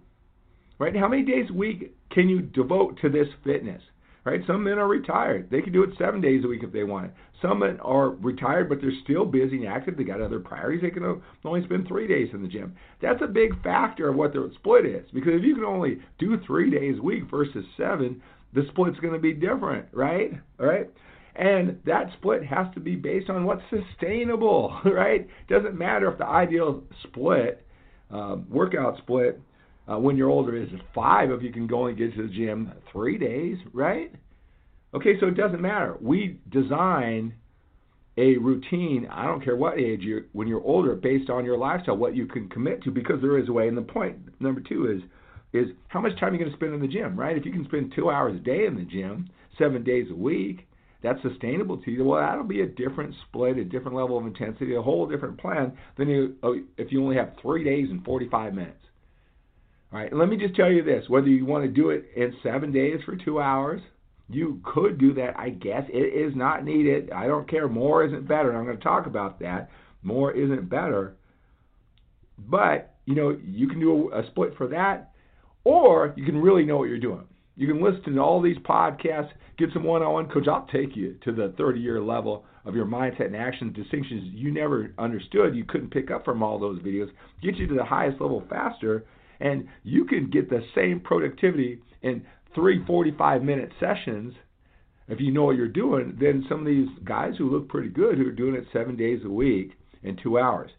Right? 0.80 0.94
How 0.94 1.08
many 1.08 1.22
days 1.22 1.46
a 1.50 1.52
week 1.52 1.94
can 2.10 2.28
you 2.28 2.40
devote 2.40 3.00
to 3.02 3.08
this 3.08 3.28
fitness? 3.44 3.82
Right? 4.28 4.42
Some 4.46 4.64
men 4.64 4.78
are 4.78 4.86
retired. 4.86 5.48
They 5.50 5.62
can 5.62 5.72
do 5.72 5.82
it 5.82 5.90
seven 5.96 6.20
days 6.20 6.44
a 6.44 6.48
week 6.48 6.62
if 6.62 6.70
they 6.70 6.84
want 6.84 7.06
it. 7.06 7.12
Some 7.40 7.60
men 7.60 7.80
are 7.80 8.10
retired, 8.10 8.68
but 8.68 8.78
they're 8.78 8.92
still 9.02 9.24
busy 9.24 9.56
and 9.56 9.68
active. 9.68 9.96
They 9.96 10.04
got 10.04 10.20
other 10.20 10.38
priorities. 10.38 10.82
They 10.82 10.90
can 10.90 11.22
only 11.44 11.64
spend 11.64 11.88
three 11.88 12.06
days 12.06 12.28
in 12.34 12.42
the 12.42 12.48
gym. 12.48 12.74
That's 13.00 13.22
a 13.22 13.26
big 13.26 13.62
factor 13.62 14.10
of 14.10 14.16
what 14.16 14.34
the 14.34 14.50
split 14.56 14.84
is. 14.84 15.06
Because 15.14 15.32
if 15.36 15.44
you 15.44 15.54
can 15.54 15.64
only 15.64 16.00
do 16.18 16.38
three 16.46 16.70
days 16.70 16.98
a 16.98 17.02
week 17.02 17.30
versus 17.30 17.64
seven, 17.78 18.20
the 18.52 18.66
split's 18.70 18.98
going 19.00 19.14
to 19.14 19.18
be 19.18 19.32
different, 19.32 19.86
right? 19.92 20.32
All 20.60 20.66
right. 20.66 20.90
And 21.34 21.78
that 21.86 22.10
split 22.18 22.44
has 22.44 22.66
to 22.74 22.80
be 22.80 22.96
based 22.96 23.30
on 23.30 23.44
what's 23.44 23.62
sustainable, 23.70 24.78
right? 24.84 25.26
Doesn't 25.48 25.78
matter 25.78 26.12
if 26.12 26.18
the 26.18 26.26
ideal 26.26 26.82
split, 27.02 27.64
uh, 28.10 28.36
workout 28.50 28.98
split, 28.98 29.40
uh, 29.90 29.98
when 29.98 30.16
you're 30.16 30.30
older 30.30 30.56
is 30.56 30.68
five 30.94 31.30
if 31.30 31.42
you 31.42 31.52
can 31.52 31.66
go 31.66 31.86
and 31.86 31.96
get 31.96 32.14
to 32.14 32.22
the 32.22 32.34
gym 32.34 32.72
three 32.92 33.18
days, 33.18 33.56
right? 33.72 34.12
Okay, 34.94 35.18
so 35.20 35.26
it 35.26 35.36
doesn't 35.36 35.60
matter. 35.60 35.96
We 36.00 36.38
design 36.50 37.34
a 38.16 38.36
routine, 38.36 39.06
I 39.10 39.26
don't 39.26 39.44
care 39.44 39.56
what 39.56 39.78
age 39.78 40.00
you're, 40.00 40.22
when 40.32 40.48
you're 40.48 40.62
older, 40.62 40.96
based 40.96 41.30
on 41.30 41.44
your 41.44 41.56
lifestyle, 41.56 41.96
what 41.96 42.16
you 42.16 42.26
can 42.26 42.48
commit 42.48 42.82
to, 42.82 42.90
because 42.90 43.20
there 43.22 43.38
is 43.38 43.48
a 43.48 43.52
way. 43.52 43.68
And 43.68 43.76
the 43.76 43.82
point 43.82 44.16
number 44.40 44.60
two 44.60 44.90
is, 44.90 45.02
is 45.52 45.72
how 45.86 46.00
much 46.00 46.18
time 46.18 46.34
you're 46.34 46.40
going 46.40 46.50
to 46.50 46.56
spend 46.56 46.74
in 46.74 46.80
the 46.80 46.88
gym, 46.88 47.18
right? 47.18 47.36
If 47.36 47.46
you 47.46 47.52
can 47.52 47.64
spend 47.64 47.92
two 47.94 48.10
hours 48.10 48.34
a 48.34 48.40
day 48.40 48.66
in 48.66 48.74
the 48.74 48.82
gym, 48.82 49.30
seven 49.56 49.84
days 49.84 50.08
a 50.10 50.14
week, 50.14 50.66
that's 51.00 51.22
sustainable 51.22 51.80
to 51.82 51.90
you, 51.92 52.04
well, 52.04 52.20
that'll 52.20 52.42
be 52.42 52.62
a 52.62 52.66
different 52.66 53.14
split, 53.28 53.56
a 53.56 53.64
different 53.64 53.96
level 53.96 54.18
of 54.18 54.26
intensity, 54.26 54.74
a 54.74 54.82
whole 54.82 55.06
different 55.06 55.38
plan 55.38 55.72
than 55.96 56.08
you, 56.08 56.34
oh, 56.42 56.58
if 56.76 56.90
you 56.90 57.02
only 57.02 57.14
have 57.14 57.34
three 57.40 57.62
days 57.62 57.86
and 57.88 58.04
45 58.04 58.52
minutes. 58.52 58.87
All 59.92 59.98
right, 59.98 60.12
let 60.12 60.28
me 60.28 60.36
just 60.36 60.54
tell 60.54 60.70
you 60.70 60.82
this 60.82 61.08
whether 61.08 61.28
you 61.28 61.46
want 61.46 61.64
to 61.64 61.70
do 61.70 61.90
it 61.90 62.06
in 62.14 62.34
seven 62.42 62.72
days 62.72 63.00
for 63.04 63.16
two 63.16 63.40
hours, 63.40 63.80
you 64.28 64.60
could 64.62 64.98
do 64.98 65.14
that, 65.14 65.38
I 65.38 65.50
guess. 65.50 65.84
It 65.88 66.14
is 66.14 66.36
not 66.36 66.64
needed. 66.64 67.10
I 67.10 67.26
don't 67.26 67.48
care. 67.48 67.68
More 67.68 68.04
isn't 68.04 68.28
better. 68.28 68.54
I'm 68.54 68.64
going 68.64 68.76
to 68.76 68.82
talk 68.82 69.06
about 69.06 69.40
that. 69.40 69.70
More 70.02 70.32
isn't 70.32 70.68
better. 70.68 71.16
But, 72.38 72.96
you 73.06 73.14
know, 73.14 73.38
you 73.42 73.66
can 73.68 73.80
do 73.80 74.10
a, 74.12 74.20
a 74.20 74.26
split 74.28 74.56
for 74.56 74.68
that, 74.68 75.12
or 75.64 76.12
you 76.16 76.26
can 76.26 76.40
really 76.40 76.64
know 76.64 76.76
what 76.76 76.88
you're 76.88 76.98
doing. 76.98 77.24
You 77.56 77.66
can 77.66 77.82
listen 77.82 78.14
to 78.14 78.20
all 78.20 78.40
these 78.40 78.58
podcasts, 78.58 79.30
get 79.56 79.70
some 79.72 79.82
one 79.82 80.02
on 80.02 80.12
one 80.12 80.28
coach. 80.28 80.46
I'll 80.46 80.68
take 80.70 80.94
you 80.94 81.16
to 81.24 81.32
the 81.32 81.54
30 81.56 81.80
year 81.80 82.00
level 82.00 82.44
of 82.64 82.76
your 82.76 82.86
mindset 82.86 83.26
and 83.26 83.36
action 83.36 83.72
distinctions 83.72 84.30
you 84.32 84.52
never 84.52 84.92
understood, 84.98 85.56
you 85.56 85.64
couldn't 85.64 85.90
pick 85.90 86.10
up 86.10 86.24
from 86.24 86.42
all 86.42 86.58
those 86.58 86.78
videos, 86.80 87.08
get 87.42 87.56
you 87.56 87.66
to 87.66 87.74
the 87.74 87.84
highest 87.84 88.20
level 88.20 88.44
faster, 88.48 89.04
and 89.40 89.68
you 89.84 90.04
can 90.04 90.30
get 90.30 90.50
the 90.50 90.62
same 90.74 91.00
productivity 91.00 91.80
in 92.02 92.24
three 92.54 92.84
45 92.86 93.42
minute 93.42 93.70
sessions 93.78 94.34
if 95.08 95.20
you 95.20 95.32
know 95.32 95.44
what 95.44 95.56
you're 95.56 95.68
doing, 95.68 96.16
then 96.20 96.44
some 96.48 96.60
of 96.60 96.66
these 96.66 96.88
guys 97.04 97.32
who 97.38 97.50
look 97.50 97.68
pretty 97.68 97.88
good 97.88 98.18
who 98.18 98.26
are 98.28 98.32
doing 98.32 98.54
it 98.54 98.66
seven 98.72 98.94
days 98.94 99.20
a 99.24 99.30
week 99.30 99.72
in 100.02 100.16
two 100.22 100.38
hours, 100.38 100.70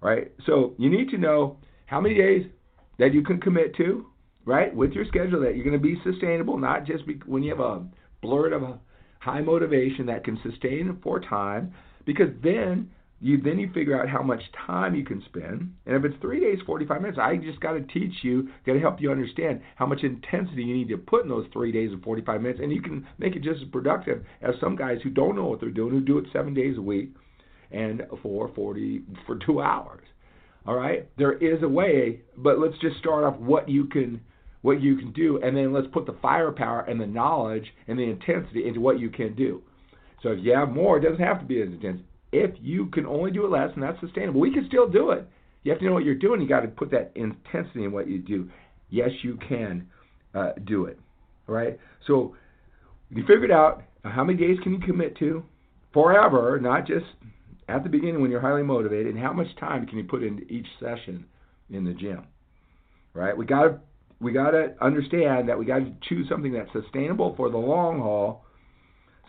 right? 0.00 0.32
So 0.46 0.74
you 0.78 0.88
need 0.88 1.10
to 1.10 1.18
know 1.18 1.58
how 1.86 2.00
many 2.00 2.14
days 2.14 2.46
that 2.98 3.12
you 3.12 3.22
can 3.22 3.40
commit 3.40 3.74
to, 3.76 4.06
right, 4.44 4.74
with 4.74 4.92
your 4.92 5.04
schedule 5.06 5.40
that 5.40 5.56
you're 5.56 5.64
going 5.64 5.72
to 5.72 5.78
be 5.78 6.00
sustainable, 6.04 6.56
not 6.56 6.86
just 6.86 7.02
when 7.26 7.42
you 7.42 7.50
have 7.50 7.60
a 7.60 7.84
blurt 8.22 8.52
of 8.52 8.62
a 8.62 8.78
high 9.18 9.40
motivation 9.40 10.06
that 10.06 10.22
can 10.22 10.38
sustain 10.48 10.96
for 11.02 11.18
time, 11.18 11.74
because 12.06 12.28
then 12.42 12.88
you 13.24 13.40
then 13.40 13.58
you 13.58 13.70
figure 13.72 13.98
out 13.98 14.06
how 14.06 14.22
much 14.22 14.42
time 14.66 14.94
you 14.94 15.02
can 15.02 15.22
spend. 15.24 15.72
And 15.86 15.96
if 15.96 16.04
it's 16.04 16.20
three 16.20 16.40
days, 16.40 16.58
45 16.66 17.00
minutes, 17.00 17.18
I 17.18 17.36
just 17.36 17.58
got 17.58 17.72
to 17.72 17.80
teach 17.80 18.12
you, 18.22 18.50
got 18.66 18.74
to 18.74 18.80
help 18.80 19.00
you 19.00 19.10
understand 19.10 19.62
how 19.76 19.86
much 19.86 20.02
intensity 20.02 20.62
you 20.62 20.76
need 20.76 20.90
to 20.90 20.98
put 20.98 21.22
in 21.22 21.30
those 21.30 21.46
three 21.50 21.72
days 21.72 21.90
and 21.90 22.02
45 22.02 22.42
minutes, 22.42 22.60
and 22.62 22.70
you 22.70 22.82
can 22.82 23.06
make 23.16 23.34
it 23.34 23.42
just 23.42 23.62
as 23.62 23.68
productive 23.68 24.26
as 24.42 24.54
some 24.60 24.76
guys 24.76 24.98
who 25.02 25.08
don't 25.08 25.36
know 25.36 25.46
what 25.46 25.58
they're 25.58 25.70
doing, 25.70 25.90
who 25.90 26.02
do 26.02 26.18
it 26.18 26.26
seven 26.34 26.52
days 26.52 26.76
a 26.76 26.82
week 26.82 27.14
and 27.70 28.02
for 28.22 28.52
40 28.54 29.00
for 29.24 29.38
two 29.46 29.62
hours. 29.62 30.04
All 30.66 30.76
right, 30.76 31.08
there 31.16 31.32
is 31.32 31.62
a 31.62 31.68
way, 31.68 32.20
but 32.36 32.58
let's 32.58 32.78
just 32.82 32.98
start 32.98 33.24
off 33.24 33.38
what 33.40 33.70
you 33.70 33.86
can 33.86 34.20
what 34.60 34.82
you 34.82 34.96
can 34.96 35.12
do, 35.12 35.40
and 35.42 35.56
then 35.56 35.72
let's 35.72 35.86
put 35.92 36.04
the 36.04 36.16
firepower 36.20 36.82
and 36.82 37.00
the 37.00 37.06
knowledge 37.06 37.66
and 37.86 37.98
the 37.98 38.02
intensity 38.02 38.66
into 38.66 38.80
what 38.80 38.98
you 38.98 39.08
can 39.10 39.34
do. 39.34 39.62
So 40.22 40.30
if 40.30 40.38
you 40.42 40.54
have 40.54 40.70
more, 40.70 40.98
it 40.98 41.02
doesn't 41.02 41.24
have 41.24 41.40
to 41.40 41.44
be 41.46 41.60
as 41.60 41.68
intense. 41.68 42.00
If 42.34 42.50
you 42.60 42.86
can 42.86 43.06
only 43.06 43.30
do 43.30 43.44
it 43.44 43.50
less, 43.50 43.70
and 43.74 43.82
that's 43.82 44.00
sustainable, 44.00 44.40
we 44.40 44.52
can 44.52 44.66
still 44.66 44.88
do 44.88 45.10
it. 45.10 45.24
You 45.62 45.70
have 45.70 45.78
to 45.78 45.86
know 45.86 45.92
what 45.92 46.04
you're 46.04 46.16
doing. 46.16 46.40
You 46.40 46.48
got 46.48 46.62
to 46.62 46.68
put 46.68 46.90
that 46.90 47.12
intensity 47.14 47.84
in 47.84 47.92
what 47.92 48.08
you 48.08 48.18
do. 48.18 48.50
Yes, 48.90 49.10
you 49.22 49.38
can 49.48 49.86
uh, 50.34 50.50
do 50.66 50.86
it. 50.86 50.98
All 51.48 51.54
right. 51.54 51.78
So 52.08 52.34
you 53.08 53.24
figured 53.24 53.52
out 53.52 53.84
how 54.02 54.24
many 54.24 54.36
days 54.36 54.58
can 54.64 54.72
you 54.72 54.80
commit 54.80 55.16
to 55.18 55.44
forever, 55.92 56.58
not 56.60 56.88
just 56.88 57.06
at 57.68 57.84
the 57.84 57.88
beginning 57.88 58.20
when 58.20 58.32
you're 58.32 58.40
highly 58.40 58.64
motivated, 58.64 59.14
and 59.14 59.22
how 59.22 59.32
much 59.32 59.46
time 59.60 59.86
can 59.86 59.96
you 59.96 60.04
put 60.04 60.24
into 60.24 60.42
each 60.52 60.66
session 60.80 61.24
in 61.70 61.84
the 61.84 61.94
gym. 61.94 62.24
Right? 63.14 63.36
We 63.36 63.46
got 63.46 63.62
to 63.62 63.78
we 64.20 64.32
got 64.32 64.50
to 64.50 64.74
understand 64.80 65.48
that 65.48 65.56
we 65.56 65.66
got 65.66 65.78
to 65.78 65.92
choose 66.08 66.28
something 66.28 66.52
that's 66.52 66.72
sustainable 66.72 67.34
for 67.36 67.48
the 67.48 67.58
long 67.58 68.00
haul 68.00 68.44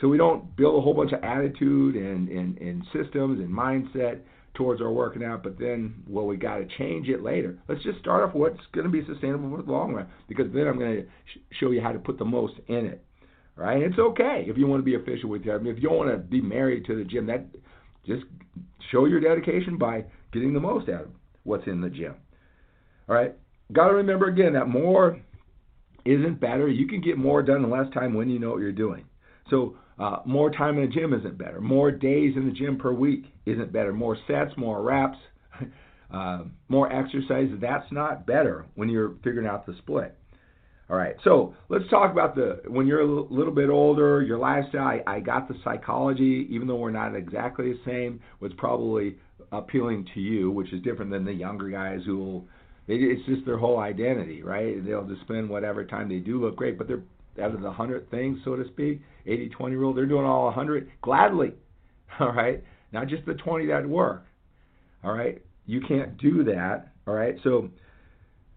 so 0.02 0.08
we 0.08 0.18
don't 0.18 0.56
build 0.56 0.78
a 0.78 0.82
whole 0.82 0.94
bunch 0.94 1.12
of 1.12 1.24
attitude 1.24 1.96
and, 1.96 2.30
and, 2.30 2.58
and 2.58 2.84
systems 2.94 3.40
and 3.40 3.50
mindset 3.50 4.20
towards 4.54 4.82
our 4.82 4.92
working 4.92 5.24
out, 5.24 5.44
but 5.44 5.60
then, 5.60 6.04
well, 6.08 6.26
we 6.26 6.38
got 6.38 6.58
to 6.58 6.68
change 6.78 7.10
it 7.10 7.22
later. 7.22 7.58
Let's 7.68 7.84
just 7.84 8.00
start 8.00 8.24
off 8.24 8.34
what's 8.34 8.60
going 8.74 8.86
to 8.86 8.92
be 8.92 9.06
sustainable 9.06 9.56
for 9.56 9.64
the 9.64 9.72
long 9.72 9.94
run, 9.94 10.08
because 10.28 10.48
then 10.54 10.68
I'm 10.68 10.80
going 10.80 10.96
to 10.96 11.04
sh- 11.04 11.58
show 11.60 11.72
you 11.72 11.82
how 11.82 11.92
to 11.92 12.00
put 12.00 12.18
the 12.18 12.26
most 12.26 12.54
in 12.68 12.86
it. 12.86 13.04
Right? 13.58 13.82
It's 13.82 13.98
okay 13.98 14.46
if 14.48 14.58
you 14.58 14.68
want 14.68 14.82
to 14.82 14.84
be 14.84 14.96
official 14.96 15.30
with 15.30 15.44
your. 15.44 15.56
I 15.56 15.60
mean, 15.60 15.74
if 15.74 15.82
you 15.82 15.88
don't 15.88 15.98
want 15.98 16.12
to 16.12 16.18
be 16.18 16.42
married 16.42 16.86
to 16.88 16.96
the 16.96 17.06
gym, 17.06 17.26
that 17.28 17.46
just 18.06 18.24
show 18.92 19.06
your 19.06 19.22
dedication 19.22 19.78
by 19.78 20.04
getting 20.34 20.54
the 20.54 20.60
most 20.60 20.90
out 20.90 21.04
of 21.04 21.08
what's 21.44 21.66
in 21.66 21.80
the 21.80 21.90
gym. 21.90 22.16
All 23.08 23.16
right? 23.16 23.34
Got 23.72 23.88
to 23.88 23.94
remember 23.94 24.28
again 24.28 24.54
that 24.54 24.68
more 24.68 25.22
isn't 26.04 26.40
better. 26.40 26.68
You 26.68 26.86
can 26.88 27.00
get 27.00 27.18
more 27.18 27.42
done 27.42 27.64
in 27.64 27.70
less 27.70 27.92
time 27.94 28.14
when 28.14 28.30
you 28.30 28.40
know 28.40 28.52
what 28.52 28.60
you're 28.60 28.74
doing. 28.74 29.06
So, 29.50 29.78
uh, 29.98 30.18
more 30.26 30.52
time 30.52 30.78
in 30.78 30.90
the 30.90 30.94
gym 30.94 31.14
isn't 31.14 31.38
better. 31.38 31.62
More 31.62 31.92
days 31.92 32.34
in 32.36 32.46
the 32.46 32.52
gym 32.52 32.78
per 32.78 32.92
week 32.92 33.26
isn't 33.46 33.72
better. 33.72 33.94
More 33.94 34.18
sets, 34.28 34.52
more 34.58 34.82
reps, 34.82 35.18
uh, 36.14 36.44
more 36.68 36.92
exercise. 36.92 37.50
That's 37.62 37.90
not 37.92 38.26
better 38.26 38.66
when 38.76 38.90
you're 38.90 39.14
figuring 39.24 39.48
out 39.48 39.66
the 39.66 39.76
split. 39.80 40.18
All 40.88 40.98
right, 40.98 41.16
so 41.24 41.56
let's 41.70 41.90
talk 41.90 42.12
about 42.12 42.36
the 42.36 42.62
when 42.68 42.86
you're 42.86 43.02
a 43.02 43.08
little 43.08 43.54
bit 43.54 43.70
older, 43.70 44.22
your 44.22 44.38
lifestyle. 44.38 44.86
I, 44.86 45.02
I 45.08 45.20
got 45.20 45.48
the 45.48 45.56
psychology, 45.64 46.48
even 46.52 46.68
though 46.68 46.76
we're 46.76 46.92
not 46.92 47.16
exactly 47.16 47.72
the 47.72 47.80
same, 47.86 48.20
was 48.40 48.52
probably 48.58 49.18
appealing 49.52 50.08
to 50.14 50.20
you, 50.20 50.52
which 50.52 50.72
is 50.74 50.84
different 50.84 51.10
than 51.10 51.26
the 51.26 51.34
younger 51.34 51.70
guys 51.70 52.02
who 52.06 52.18
will. 52.18 52.48
It's 52.88 53.26
just 53.26 53.48
their 53.48 53.58
whole 53.58 53.80
identity, 53.80 54.44
right? 54.44 54.86
They'll 54.86 55.08
just 55.08 55.22
spend 55.22 55.50
whatever 55.50 55.84
time 55.84 56.08
they 56.08 56.20
do 56.20 56.40
look 56.40 56.56
great, 56.56 56.78
but 56.78 56.88
they're 56.88 57.02
out 57.42 57.56
of 57.56 57.62
the 57.62 57.72
hundred 57.72 58.10
things, 58.12 58.38
so 58.46 58.56
to 58.56 58.68
speak, 58.68 59.02
80-20 59.28 59.72
rule. 59.72 59.94
They're 59.94 60.06
doing 60.06 60.26
all 60.26 60.46
100 60.46 60.90
gladly, 61.02 61.54
all 62.20 62.32
right? 62.32 62.64
Not 62.92 63.08
just 63.08 63.26
the 63.26 63.34
20 63.34 63.66
that 63.68 63.88
work, 63.88 64.26
all 65.04 65.14
right? 65.14 65.42
You 65.66 65.82
can't 65.82 66.18
do 66.18 66.44
that, 66.46 66.94
all 67.08 67.14
right? 67.14 67.36
So 67.44 67.70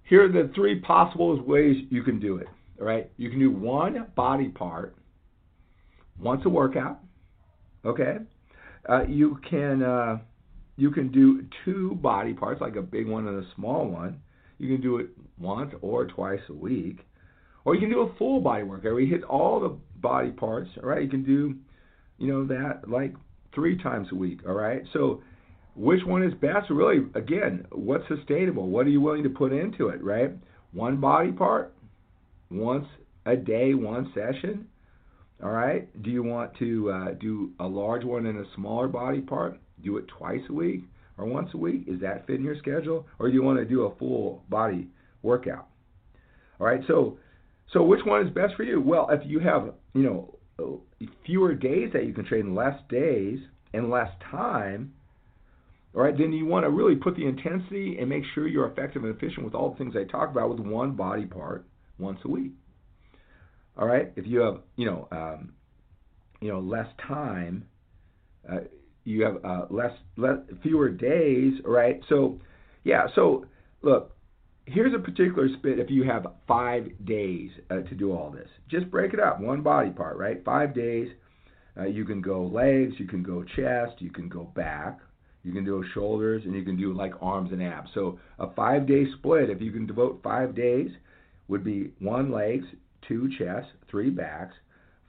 here 0.09 0.25
are 0.25 0.33
the 0.33 0.51
three 0.55 0.81
possible 0.81 1.41
ways 1.43 1.77
you 1.91 2.03
can 2.03 2.19
do 2.19 2.39
it. 2.39 2.49
All 2.81 2.87
right, 2.87 3.11
you 3.17 3.29
can 3.29 3.39
do 3.39 3.51
one 3.51 4.07
body 4.15 4.49
part 4.49 4.97
once 6.19 6.43
a 6.45 6.49
workout. 6.49 7.01
Okay, 7.85 8.19
uh, 8.89 9.05
you 9.07 9.39
can 9.49 9.83
uh, 9.83 10.19
you 10.77 10.91
can 10.91 11.11
do 11.11 11.45
two 11.65 11.97
body 11.97 12.33
parts, 12.33 12.61
like 12.61 12.77
a 12.77 12.83
big 12.83 13.09
one 13.09 13.27
and 13.27 13.45
a 13.45 13.47
small 13.57 13.87
one. 13.87 14.21
You 14.59 14.69
can 14.69 14.81
do 14.81 14.99
it 14.99 15.09
once 15.39 15.73
or 15.83 16.07
twice 16.07 16.41
a 16.49 16.53
week, 16.53 17.01
or 17.69 17.75
you 17.75 17.83
can 17.83 17.91
do 17.91 18.01
a 18.01 18.15
full 18.17 18.41
body 18.41 18.63
workout 18.63 18.93
where 18.93 19.01
you 19.01 19.15
hit 19.15 19.23
all 19.25 19.61
the 19.61 19.77
body 20.01 20.31
parts. 20.31 20.71
All 20.83 20.89
right, 20.89 21.03
you 21.03 21.09
can 21.11 21.23
do 21.23 21.55
you 22.17 22.33
know 22.33 22.47
that 22.47 22.89
like 22.89 23.13
three 23.55 23.77
times 23.83 24.09
a 24.11 24.15
week. 24.15 24.41
All 24.49 24.55
right, 24.55 24.81
so 24.95 25.23
which 25.77 26.01
one 26.07 26.23
is 26.23 26.33
best? 26.41 26.71
Really, 26.71 27.05
again, 27.15 27.67
what's 27.71 28.09
sustainable? 28.09 28.69
What 28.69 28.87
are 28.87 28.89
you 28.89 29.03
willing 29.03 29.23
to 29.23 29.29
put 29.29 29.53
into 29.53 29.89
it, 29.89 30.03
right? 30.03 30.31
One 30.73 30.99
body 30.99 31.31
part, 31.31 31.75
once 32.51 32.87
a 33.27 33.37
day, 33.37 33.75
one 33.75 34.11
session. 34.15 34.67
All 35.45 35.51
right. 35.51 35.87
Do 36.03 36.11
you 36.11 36.23
want 36.23 36.57
to 36.61 36.91
uh, 36.91 37.13
do 37.21 37.51
a 37.61 37.67
large 37.67 38.03
one 38.03 38.25
and 38.25 38.39
a 38.39 38.49
smaller 38.55 38.89
body 38.89 39.21
part? 39.21 39.61
Do 39.85 39.99
it 39.99 40.09
twice 40.09 40.41
a 40.49 40.55
week 40.55 40.85
or 41.19 41.27
once 41.27 41.51
a 41.53 41.59
week? 41.59 41.85
Is 41.87 42.01
that 42.01 42.27
fit 42.27 42.37
in 42.37 42.45
your 42.45 42.57
schedule, 42.57 43.07
or 43.19 43.29
do 43.29 43.35
you 43.35 43.43
want 43.43 43.59
to 43.59 43.67
do 43.67 43.83
a 43.83 43.95
full 43.97 44.43
body 44.49 44.89
workout? 45.23 45.69
All 46.59 46.67
right. 46.67 46.81
So, 46.89 47.19
so 47.73 47.83
which 47.83 48.05
one 48.05 48.27
is 48.27 48.33
best 48.33 48.55
for 48.57 48.63
you? 48.63 48.81
Well, 48.81 49.09
if 49.11 49.21
you 49.25 49.41
have 49.41 49.75
you 49.95 50.03
know 50.03 50.35
fewer 51.25 51.55
days 51.55 51.91
that 51.93 52.07
you 52.07 52.13
can 52.13 52.25
trade 52.25 52.43
train, 52.43 52.55
less 52.55 52.79
days 52.89 53.39
and 53.73 53.91
less 53.91 54.11
time, 54.31 54.93
all 55.95 56.03
right, 56.03 56.17
then 56.17 56.33
you 56.33 56.47
want 56.47 56.65
to 56.65 56.71
really 56.71 56.97
put 56.97 57.17
the 57.17 57.27
intensity 57.27 57.97
and 57.99 58.09
make 58.09 58.25
sure 58.35 58.47
you're 58.47 58.71
effective 58.71 59.05
and 59.05 59.15
efficient 59.15 59.45
with 59.45 59.55
all 59.55 59.71
the 59.71 59.77
things 59.77 59.95
I 59.97 60.05
talk 60.05 60.31
about 60.31 60.51
with 60.51 60.61
one 60.61 60.93
body 60.93 61.27
part 61.27 61.67
once 61.99 62.21
a 62.25 62.29
week. 62.29 62.53
All 63.77 63.87
right, 63.87 64.13
if 64.17 64.27
you 64.27 64.41
have 64.41 64.61
you 64.77 64.87
know 64.87 65.09
um, 65.13 65.53
you 66.41 66.49
know 66.49 66.61
less 66.61 66.89
time, 67.07 67.67
uh, 68.51 68.61
you 69.05 69.25
have 69.25 69.45
uh, 69.45 69.67
less, 69.71 69.93
less 70.17 70.39
fewer 70.63 70.89
days. 70.89 71.55
Right, 71.65 72.01
so 72.09 72.41
yeah, 72.85 73.07
so 73.15 73.47
look, 73.83 74.17
here's 74.71 74.95
a 74.95 74.99
particular 74.99 75.49
split. 75.57 75.79
If 75.79 75.91
you 75.91 76.05
have 76.05 76.27
five 76.47 76.89
days 77.05 77.51
uh, 77.71 77.81
to 77.81 77.95
do 77.95 78.13
all 78.13 78.31
this, 78.31 78.49
just 78.71 78.91
break 78.91 79.15
it 79.15 79.21
up, 79.21 79.41
one 79.41 79.63
body 79.63 79.91
part, 79.91 80.17
right? 80.17 80.45
Five 80.45 80.75
days. 80.75 81.09
Uh, 81.79 81.87
you 81.87 82.05
can 82.05 82.21
go 82.21 82.43
legs, 82.43 82.95
you 82.99 83.07
can 83.07 83.23
go 83.23 83.45
chest, 83.45 84.01
you 84.01 84.11
can 84.11 84.29
go 84.29 84.45
back, 84.57 84.99
you 85.45 85.53
can 85.53 85.65
do 85.65 85.85
shoulders, 85.95 86.43
and 86.45 86.55
you 86.55 86.65
can 86.65 86.77
do 86.77 86.93
like 86.93 87.13
arms 87.21 87.53
and 87.53 87.63
abs. 87.63 87.89
So 87.95 88.19
a 88.39 88.53
five 88.55 88.87
day 88.87 89.05
split, 89.19 89.49
if 89.49 89.61
you 89.61 89.71
can 89.71 89.87
devote 89.87 90.21
five 90.23 90.55
days, 90.55 90.91
would 91.47 91.65
be 91.65 91.93
one 92.01 92.33
legs, 92.33 92.67
two 93.07 93.31
chests, 93.39 93.71
three 93.91 94.11
backs, 94.11 94.55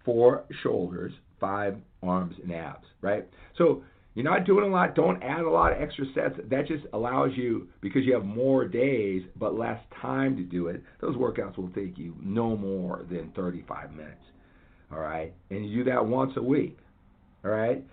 four 0.05 0.45
shoulders, 0.61 1.11
five 1.39 1.77
arms 2.03 2.35
and 2.43 2.53
abs, 2.53 2.85
right? 3.01 3.27
So 3.57 3.83
you're 4.15 4.29
not 4.29 4.45
doing 4.45 4.65
a 4.65 4.73
lot. 4.73 4.95
Don't 4.95 5.21
add 5.23 5.41
a 5.41 5.49
lot 5.49 5.71
of 5.71 5.81
extra 5.81 6.05
sets. 6.13 6.35
That 6.49 6.67
just 6.67 6.85
allows 6.93 7.31
you, 7.35 7.67
because 7.81 8.03
you 8.03 8.13
have 8.13 8.25
more 8.25 8.67
days 8.67 9.23
but 9.35 9.57
less 9.57 9.79
time 10.01 10.35
to 10.37 10.43
do 10.43 10.67
it, 10.67 10.81
those 10.99 11.15
workouts 11.15 11.57
will 11.57 11.69
take 11.69 11.97
you 11.97 12.15
no 12.21 12.57
more 12.57 13.05
than 13.09 13.31
35 13.35 13.91
minutes. 13.91 14.15
All 14.91 14.99
right? 14.99 15.33
And 15.49 15.69
you 15.69 15.83
do 15.83 15.91
that 15.91 16.05
once 16.05 16.33
a 16.35 16.43
week. 16.43 16.77
All 17.45 17.51
right? 17.51 17.83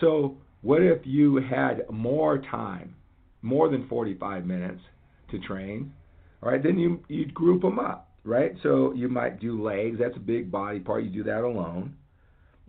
So 0.00 0.36
what 0.62 0.82
if 0.82 0.98
you 1.04 1.36
had 1.36 1.82
more 1.90 2.38
time, 2.38 2.94
more 3.42 3.68
than 3.68 3.88
45 3.88 4.44
minutes 4.44 4.80
to 5.30 5.38
train? 5.38 5.92
All 6.42 6.50
right, 6.50 6.62
then 6.62 6.78
you 6.78 7.02
you'd 7.08 7.34
group 7.34 7.62
them 7.62 7.78
up, 7.78 8.08
right? 8.24 8.54
So 8.62 8.92
you 8.94 9.08
might 9.08 9.40
do 9.40 9.62
legs. 9.62 9.98
That's 9.98 10.16
a 10.16 10.20
big 10.20 10.50
body 10.50 10.80
part. 10.80 11.04
You 11.04 11.10
do 11.10 11.22
that 11.24 11.44
alone. 11.44 11.94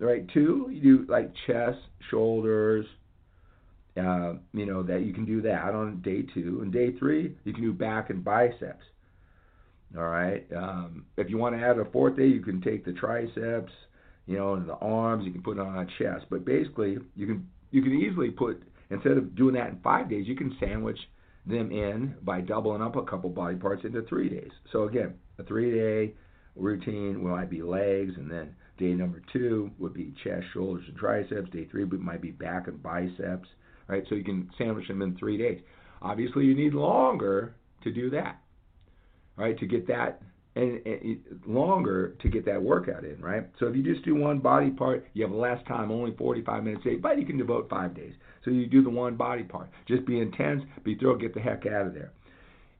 Right, 0.02 0.28
two, 0.34 0.68
you 0.72 0.82
do 0.82 1.06
like 1.08 1.32
chest, 1.46 1.78
shoulders. 2.10 2.88
Uh, 3.96 4.34
you 4.54 4.66
know 4.66 4.82
that 4.82 5.02
you 5.02 5.14
can 5.14 5.26
do 5.26 5.44
that 5.44 5.76
on 5.76 6.02
day 6.02 6.24
two. 6.34 6.62
And 6.64 6.74
day 6.74 6.98
three, 6.98 7.36
you 7.44 7.54
can 7.54 7.62
do 7.62 7.72
back 7.72 8.10
and 8.10 8.24
biceps. 8.24 8.84
All 9.96 10.08
right. 10.08 10.48
Um, 10.56 11.06
if 11.18 11.30
you 11.30 11.38
want 11.38 11.56
to 11.56 11.62
add 11.62 11.78
a 11.78 11.86
fourth 11.92 12.18
day, 12.18 12.26
you 12.26 12.42
can 12.42 12.62
take 12.62 12.84
the 12.84 12.94
triceps, 12.94 13.72
you 14.26 14.38
know, 14.38 14.56
and 14.56 14.68
the 14.68 14.74
arms. 14.76 15.24
You 15.24 15.32
can 15.32 15.44
put 15.44 15.58
it 15.58 15.62
on 15.62 15.78
a 15.78 15.86
chest. 16.00 16.26
But 16.32 16.46
basically, 16.46 16.98
you 17.16 17.28
can 17.28 17.48
you 17.70 17.84
can 17.84 17.94
easily 17.94 18.32
put 18.32 18.64
instead 18.90 19.18
of 19.18 19.36
doing 19.36 19.54
that 19.54 19.70
in 19.70 19.80
five 19.84 20.10
days, 20.10 20.28
you 20.28 20.36
can 20.36 20.56
sandwich 20.60 20.98
them 21.46 21.72
in 21.72 22.16
by 22.24 22.42
doubling 22.42 22.82
up 22.82 22.96
a 22.96 23.04
couple 23.04 23.30
body 23.30 23.56
parts 23.56 23.84
into 23.84 24.02
three 24.04 24.30
days. 24.30 24.52
So 24.72 24.84
again, 24.84 25.14
a 25.38 25.44
three-day 25.44 26.14
routine 26.56 27.24
will 27.24 27.32
might 27.32 27.50
be 27.50 27.62
legs, 27.62 28.14
and 28.18 28.30
then 28.30 28.56
Day 28.82 28.96
number 28.96 29.22
two 29.32 29.70
would 29.78 29.94
be 29.94 30.12
chest, 30.24 30.48
shoulders, 30.54 30.86
and 30.88 30.98
triceps. 30.98 31.52
Day 31.52 31.66
three 31.66 31.86
might 31.86 32.20
be 32.20 32.32
back 32.32 32.68
and 32.68 32.82
biceps. 32.82 33.48
Right, 33.88 34.04
so 34.10 34.16
you 34.16 34.24
can 34.24 34.50
sandwich 34.58 34.88
them 34.88 35.04
in 35.04 35.16
three 35.18 35.38
days. 35.38 35.60
Obviously, 36.02 36.46
you 36.46 36.56
need 36.56 36.74
longer 36.74 37.54
to 37.84 37.92
do 37.92 38.10
that. 38.10 38.40
Right, 39.36 39.58
to 39.60 39.68
get 39.68 39.86
that 39.88 40.24
and, 40.56 40.82
and, 40.86 41.20
longer 41.46 42.16
to 42.22 42.30
get 42.30 42.46
that 42.46 42.62
workout 42.62 43.06
in, 43.06 43.22
right? 43.22 43.48
So 43.60 43.68
if 43.68 43.76
you 43.76 43.84
just 43.84 44.04
do 44.04 44.16
one 44.16 44.40
body 44.40 44.72
part, 44.72 45.06
you 45.14 45.24
have 45.24 45.32
less 45.32 45.60
time, 45.68 45.92
only 45.92 46.16
45 46.16 46.64
minutes 46.64 46.86
a 46.86 46.90
day, 46.90 46.96
but 46.96 47.20
you 47.20 47.26
can 47.26 47.38
devote 47.38 47.70
five 47.70 47.96
days. 47.96 48.14
So 48.44 48.52
you 48.52 48.66
do 48.66 48.84
the 48.84 48.90
one 48.90 49.16
body 49.16 49.44
part. 49.44 49.70
Just 49.88 50.06
be 50.06 50.20
intense, 50.20 50.64
be 50.84 50.96
thorough, 50.96 51.18
get 51.18 51.34
the 51.36 51.40
heck 51.40 51.66
out 51.68 51.88
of 51.88 51.94
there. 51.94 52.12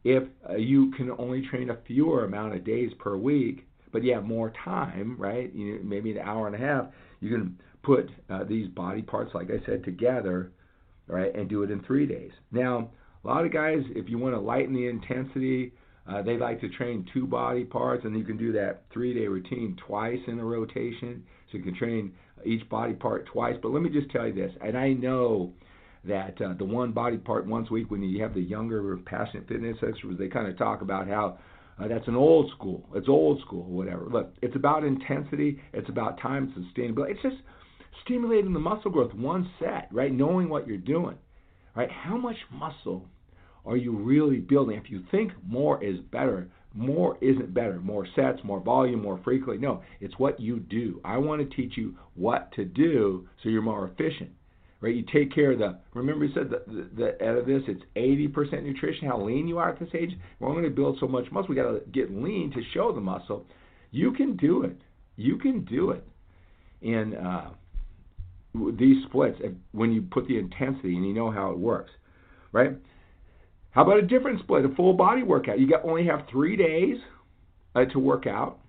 If 0.04 0.24
uh, 0.50 0.56
you 0.56 0.92
can 0.92 1.12
only 1.18 1.48
train 1.48 1.70
a 1.70 1.78
fewer 1.88 2.26
amount 2.26 2.56
of 2.56 2.64
days 2.64 2.92
per 3.00 3.16
week, 3.16 3.68
but 3.92 4.04
you 4.04 4.14
have 4.14 4.24
more 4.24 4.52
time, 4.64 5.16
right? 5.20 5.54
You 5.54 5.80
maybe 5.84 6.12
an 6.12 6.20
hour 6.20 6.48
and 6.48 6.56
a 6.56 6.60
half, 6.60 6.86
you 7.20 7.30
can 7.30 7.58
put 7.84 8.10
uh, 8.30 8.44
these 8.44 8.68
body 8.70 9.02
parts, 9.02 9.32
like 9.34 9.50
I 9.50 9.64
said, 9.66 9.84
together, 9.84 10.52
right, 11.08 11.36
and 11.36 11.50
do 11.50 11.64
it 11.64 11.72
in 11.72 11.84
three 11.84 12.06
days. 12.06 12.32
Now, 12.52 12.90
a 13.24 13.28
lot 13.28 13.46
of 13.46 13.54
guys, 13.54 13.84
if 13.90 14.10
you 14.10 14.18
want 14.18 14.34
to 14.34 14.40
lighten 14.40 14.74
the 14.74 14.88
intensity, 14.88 15.74
uh, 16.08 16.22
they 16.22 16.38
like 16.38 16.60
to 16.62 16.70
train 16.70 17.06
two 17.14 17.28
body 17.28 17.64
parts, 17.64 18.06
and 18.06 18.18
you 18.18 18.24
can 18.24 18.38
do 18.38 18.52
that 18.54 18.84
three 18.92 19.14
day 19.14 19.28
routine 19.28 19.78
twice 19.86 20.20
in 20.28 20.40
a 20.40 20.44
rotation. 20.44 21.24
So 21.52 21.58
you 21.58 21.64
can 21.64 21.76
train 21.76 22.14
each 22.46 22.68
body 22.70 22.94
part 22.94 23.28
twice. 23.28 23.56
But 23.62 23.72
let 23.72 23.84
me 23.84 23.90
just 23.90 24.10
tell 24.10 24.26
you 24.26 24.34
this, 24.34 24.52
and 24.62 24.78
I 24.78 24.94
know 24.94 25.54
that 26.04 26.42
uh, 26.42 26.54
the 26.58 26.66
one 26.66 26.92
body 26.92 27.18
part 27.18 27.46
once 27.46 27.68
a 27.70 27.74
week, 27.74 27.92
when 27.92 28.02
you 28.02 28.22
have 28.22 28.34
the 28.34 28.42
younger 28.42 28.98
passionate 29.06 29.48
fitness 29.48 29.78
experts, 29.88 30.18
they 30.18 30.28
kind 30.28 30.48
of 30.48 30.58
talk 30.58 30.82
about 30.82 31.08
how 31.08 31.38
uh, 31.80 31.88
that's 31.88 32.08
an 32.08 32.16
old 32.16 32.52
school. 32.52 32.88
It's 32.96 33.08
old 33.08 33.42
school, 33.42 33.64
whatever. 33.64 34.08
Look, 34.08 34.34
it's 34.42 34.56
about 34.56 34.84
intensity. 34.84 35.60
It's 35.74 35.90
about 35.90 36.20
time 36.20 36.54
sustainability. 36.58 37.12
It's 37.12 37.22
just 37.22 37.38
stimulating 38.04 38.54
the 38.54 38.60
muscle 38.60 38.92
growth 38.92 39.14
one 39.14 39.50
set, 39.60 39.88
right? 39.92 40.12
Knowing 40.12 40.50
what 40.50 40.68
you're 40.68 40.78
doing, 40.78 41.18
right? 41.76 41.90
How 41.92 42.18
much 42.18 42.38
muscle 42.52 43.06
are 43.66 43.78
you 43.78 43.96
really 43.96 44.38
building? 44.38 44.78
If 44.78 44.90
you 44.90 45.04
think 45.12 45.32
more 45.46 45.84
is 45.84 46.00
better, 46.12 46.50
more 46.74 47.18
isn't 47.22 47.54
better. 47.54 47.80
More 47.80 48.08
sets, 48.16 48.40
more 48.44 48.60
volume, 48.60 49.02
more 49.02 49.20
frequently. 49.24 49.58
No, 49.58 49.84
it's 50.00 50.18
what 50.18 50.40
you 50.40 50.60
do. 50.60 51.02
I 51.04 51.18
want 51.18 51.48
to 51.48 51.56
teach 51.56 51.78
you 51.78 51.96
what 52.16 52.52
to 52.54 52.66
do 52.66 53.28
so 53.44 53.50
you're 53.50 53.62
more 53.62 53.88
efficient. 53.88 54.32
Right? 54.82 54.96
You 54.96 55.04
take 55.14 55.34
care 55.34 55.52
of 55.52 55.60
the. 55.60 55.80
Remember, 55.94 56.26
you 56.26 56.34
said 56.34 56.50
that 56.50 56.68
the, 56.68 57.24
out 57.24 57.38
of 57.38 57.46
this, 57.46 57.62
it's 57.68 57.84
80% 57.96 58.64
nutrition. 58.64 59.08
How 59.08 59.22
lean 59.22 59.48
you 59.48 59.60
are 59.60 59.70
at 59.70 59.80
this 59.80 59.90
age. 59.94 60.12
We're 60.40 60.50
only 60.50 60.64
going 60.64 60.74
to 60.74 60.76
build 60.76 60.98
so 61.00 61.08
much 61.08 61.32
muscle. 61.32 61.50
We 61.50 61.56
got 61.56 61.72
to 61.72 61.82
get 61.92 62.12
lean 62.12 62.52
to 62.56 62.62
show 62.74 62.92
the 62.92 63.00
muscle. 63.00 63.46
You 63.92 64.12
can 64.12 64.36
do 64.38 64.64
it. 64.64 64.78
You 65.18 65.38
can 65.38 65.66
do 65.66 65.92
it. 65.92 66.04
In 66.82 67.16
uh, 67.16 67.52
these 68.74 69.04
splits, 69.06 69.38
when 69.72 69.92
you 69.92 70.02
put 70.02 70.28
the 70.28 70.40
intensity 70.40 70.96
and 70.96 71.06
you 71.06 71.14
know 71.14 71.30
how 71.30 71.52
it 71.52 71.60
works, 71.60 71.92
right? 72.52 72.72
How 73.70 73.84
about 73.84 73.98
a 73.98 74.02
different 74.02 74.40
split, 74.40 74.66
a 74.66 74.70
full 74.76 74.94
body 74.94 75.24
workout? 75.24 75.60
You 75.60 75.70
got 75.70 75.86
only 75.86 76.06
have 76.08 76.22
three 76.30 76.58
days 76.58 76.98
uh, 77.76 77.86
to 77.86 78.00
work 78.00 78.26
out. 78.28 78.60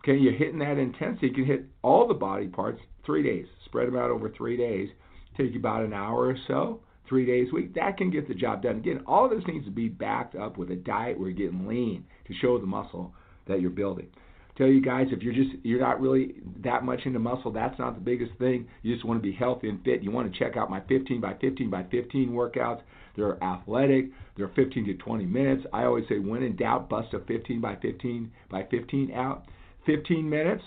Okay, 0.00 0.16
you're 0.16 0.34
hitting 0.34 0.60
that 0.60 0.78
intensity. 0.78 1.28
You 1.28 1.32
can 1.32 1.46
hit 1.46 1.64
all 1.82 2.06
the 2.06 2.14
body 2.14 2.46
parts 2.46 2.80
three 3.04 3.22
days. 3.22 3.46
Spread 3.64 3.88
them 3.88 3.96
out 3.96 4.10
over 4.10 4.30
three 4.30 4.56
days. 4.56 4.88
Take 5.36 5.52
you 5.52 5.60
about 5.60 5.84
an 5.84 5.92
hour 5.92 6.26
or 6.26 6.36
so, 6.46 6.80
three 7.08 7.26
days 7.26 7.48
a 7.52 7.54
week. 7.54 7.74
That 7.74 7.96
can 7.96 8.10
get 8.10 8.28
the 8.28 8.34
job 8.34 8.62
done. 8.62 8.76
Again, 8.76 9.02
all 9.06 9.24
of 9.24 9.30
this 9.30 9.46
needs 9.46 9.64
to 9.66 9.70
be 9.70 9.88
backed 9.88 10.34
up 10.34 10.56
with 10.56 10.70
a 10.70 10.76
diet 10.76 11.18
where 11.18 11.28
you're 11.28 11.50
getting 11.50 11.66
lean 11.66 12.04
to 12.26 12.34
show 12.34 12.58
the 12.58 12.66
muscle 12.66 13.12
that 13.46 13.60
you're 13.60 13.70
building 13.70 14.08
tell 14.56 14.66
you 14.66 14.80
guys 14.80 15.06
if 15.10 15.22
you're 15.22 15.34
just 15.34 15.50
you're 15.62 15.80
not 15.80 16.00
really 16.00 16.34
that 16.62 16.84
much 16.84 17.00
into 17.04 17.18
muscle, 17.18 17.52
that's 17.52 17.78
not 17.78 17.94
the 17.94 18.00
biggest 18.00 18.32
thing. 18.38 18.66
You 18.82 18.94
just 18.94 19.04
want 19.04 19.18
to 19.18 19.22
be 19.22 19.34
healthy 19.34 19.68
and 19.68 19.82
fit. 19.84 20.02
You 20.02 20.10
want 20.10 20.32
to 20.32 20.38
check 20.38 20.56
out 20.56 20.70
my 20.70 20.80
15 20.88 21.20
by 21.20 21.34
15 21.40 21.70
by 21.70 21.84
15 21.84 22.30
workouts. 22.30 22.80
They're 23.16 23.42
athletic. 23.42 24.06
They're 24.36 24.50
15 24.54 24.86
to 24.86 24.94
20 24.94 25.24
minutes. 25.24 25.64
I 25.72 25.84
always 25.84 26.04
say, 26.08 26.18
when 26.18 26.42
in 26.42 26.56
doubt, 26.56 26.88
bust 26.88 27.14
a 27.14 27.20
15 27.20 27.60
by 27.60 27.76
15 27.76 28.30
by 28.50 28.64
15 28.70 29.12
out. 29.12 29.46
15 29.86 30.28
minutes, 30.28 30.62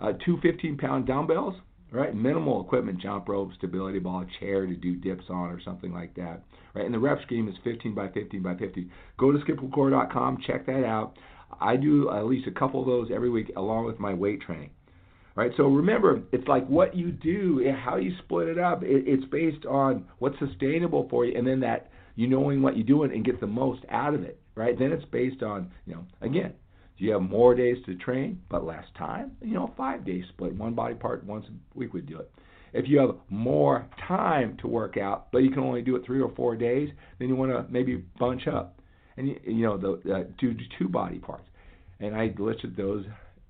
uh, 0.00 0.12
two 0.24 0.38
15 0.42 0.76
pound 0.76 1.06
dumbbells, 1.06 1.54
right? 1.92 2.14
Minimal 2.14 2.62
equipment, 2.62 3.00
jump 3.00 3.28
rope, 3.28 3.50
stability 3.56 3.98
ball, 3.98 4.24
chair 4.40 4.66
to 4.66 4.74
do 4.74 4.96
dips 4.96 5.24
on, 5.28 5.50
or 5.50 5.60
something 5.60 5.92
like 5.92 6.14
that, 6.14 6.42
right? 6.74 6.84
And 6.84 6.94
the 6.94 6.98
rep 6.98 7.22
scheme 7.22 7.48
is 7.48 7.54
15 7.64 7.94
by 7.94 8.08
15 8.08 8.42
by 8.42 8.56
50. 8.56 8.88
Go 9.16 9.32
to 9.32 9.38
skiplacour.com, 9.38 10.38
check 10.46 10.66
that 10.66 10.84
out. 10.84 11.14
I 11.60 11.76
do 11.76 12.10
at 12.10 12.26
least 12.26 12.46
a 12.46 12.52
couple 12.52 12.80
of 12.80 12.86
those 12.86 13.08
every 13.14 13.30
week 13.30 13.52
along 13.56 13.86
with 13.86 13.98
my 13.98 14.12
weight 14.12 14.42
training. 14.42 14.70
Right? 15.34 15.52
So 15.56 15.64
remember, 15.68 16.20
it's 16.32 16.48
like 16.48 16.66
what 16.66 16.96
you 16.96 17.12
do, 17.12 17.64
how 17.84 17.96
you 17.96 18.12
split 18.24 18.48
it 18.48 18.58
up. 18.58 18.80
it's 18.82 19.24
based 19.26 19.64
on 19.66 20.04
what's 20.18 20.38
sustainable 20.40 21.06
for 21.08 21.24
you, 21.24 21.38
and 21.38 21.46
then 21.46 21.60
that 21.60 21.90
you 22.16 22.26
knowing 22.26 22.60
what 22.60 22.76
you're 22.76 22.86
doing 22.86 23.12
and 23.12 23.24
get 23.24 23.40
the 23.40 23.46
most 23.46 23.82
out 23.88 24.14
of 24.14 24.24
it. 24.24 24.40
Right? 24.56 24.76
Then 24.76 24.90
it's 24.90 25.04
based 25.12 25.44
on, 25.44 25.70
you 25.86 25.94
know, 25.94 26.04
again, 26.20 26.54
do 26.98 27.04
you 27.04 27.12
have 27.12 27.22
more 27.22 27.54
days 27.54 27.76
to 27.86 27.94
train 27.96 28.40
but 28.48 28.64
less 28.64 28.84
time? 28.96 29.32
You 29.40 29.54
know, 29.54 29.72
five 29.76 30.04
days 30.04 30.24
split, 30.30 30.54
one 30.54 30.74
body 30.74 30.94
part 30.94 31.24
once 31.24 31.46
a 31.48 31.78
week 31.78 31.92
would 31.94 32.06
do 32.06 32.18
it. 32.18 32.30
If 32.72 32.86
you 32.88 32.98
have 32.98 33.16
more 33.30 33.86
time 34.06 34.56
to 34.60 34.68
work 34.68 34.96
out, 34.96 35.32
but 35.32 35.38
you 35.38 35.50
can 35.50 35.62
only 35.62 35.80
do 35.80 35.96
it 35.96 36.04
three 36.04 36.20
or 36.20 36.30
four 36.34 36.54
days, 36.54 36.90
then 37.18 37.28
you 37.28 37.36
want 37.36 37.52
to 37.52 37.64
maybe 37.72 38.04
bunch 38.18 38.46
up 38.46 38.78
and 39.18 39.28
you 39.44 39.62
know 39.62 39.76
the 39.76 40.14
uh, 40.14 40.24
two 40.40 40.54
two 40.78 40.88
body 40.88 41.18
parts, 41.18 41.48
and 42.00 42.14
I 42.14 42.32
listed 42.38 42.76
those 42.76 43.04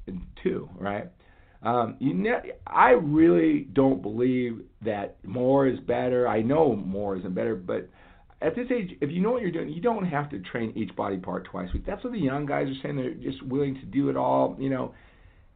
in 0.06 0.22
two, 0.42 0.68
right? 0.78 1.10
Um, 1.62 1.96
you 1.98 2.14
ne- 2.14 2.52
I 2.66 2.90
really 2.90 3.68
don't 3.72 4.00
believe 4.00 4.62
that 4.84 5.16
more 5.24 5.66
is 5.66 5.78
better. 5.80 6.26
I 6.26 6.40
know 6.40 6.74
more 6.74 7.16
isn't 7.18 7.34
better, 7.34 7.54
but 7.54 7.88
at 8.40 8.54
this 8.54 8.66
age, 8.70 8.96
if 9.00 9.10
you 9.10 9.20
know 9.20 9.32
what 9.32 9.42
you're 9.42 9.50
doing, 9.50 9.68
you 9.68 9.80
don't 9.80 10.06
have 10.06 10.30
to 10.30 10.38
train 10.38 10.72
each 10.76 10.94
body 10.94 11.16
part 11.16 11.44
twice 11.44 11.68
a 11.70 11.72
week. 11.74 11.86
That's 11.86 12.02
what 12.04 12.12
the 12.12 12.20
young 12.20 12.46
guys 12.46 12.68
are 12.68 12.82
saying. 12.82 12.96
They're 12.96 13.14
just 13.14 13.42
willing 13.44 13.74
to 13.74 13.86
do 13.86 14.10
it 14.10 14.16
all. 14.16 14.56
You 14.60 14.70
know, 14.70 14.94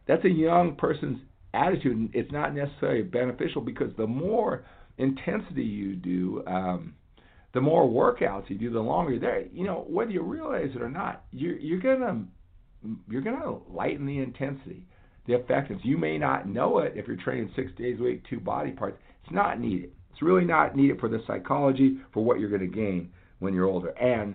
that's 0.07 0.25
a 0.25 0.31
young 0.31 0.75
person's 0.75 1.19
attitude, 1.55 1.97
and 1.97 2.11
it's 2.13 2.33
not 2.33 2.55
necessarily 2.55 3.03
beneficial 3.03 3.61
because 3.61 3.93
the 3.97 4.07
more 4.07 4.65
intensity 4.99 5.63
you 5.63 5.95
do, 5.95 6.43
um, 6.47 6.95
the 7.55 7.61
more 7.61 7.87
workouts 7.87 8.51
you 8.51 8.59
do, 8.59 8.71
the 8.71 8.81
longer 8.81 9.13
you're 9.13 9.21
there. 9.21 9.45
You 9.53 9.65
know, 9.65 9.85
whether 9.89 10.11
you 10.11 10.23
realize 10.23 10.71
it 10.75 10.83
or 10.83 10.91
not, 10.91 11.25
you're 11.31 11.59
you're 11.59 11.81
gonna 11.81 12.25
you're 13.09 13.23
gonna 13.23 13.59
lighten 13.71 14.07
the 14.07 14.19
intensity, 14.19 14.83
the 15.27 15.35
effectiveness. 15.35 15.85
You 15.85 15.99
may 15.99 16.19
not 16.19 16.49
know 16.49 16.79
it 16.79 16.95
if 16.97 17.07
you're 17.07 17.17
training 17.17 17.53
six 17.55 17.71
days 17.79 17.99
a 18.01 18.03
week, 18.03 18.23
two 18.29 18.41
body 18.41 18.73
parts. 18.73 18.99
It's 19.23 19.33
not 19.33 19.61
needed. 19.61 19.93
It's 20.13 20.23
really 20.23 20.45
not 20.45 20.77
needed 20.77 21.01
for 21.01 21.09
the 21.09 21.23
psychology 21.27 21.99
for 22.13 22.25
what 22.25 22.39
you're 22.39 22.51
going 22.51 22.61
to 22.61 22.67
gain 22.75 23.11
when 23.39 23.55
you're 23.55 23.67
older. 23.67 23.91
And 23.91 24.35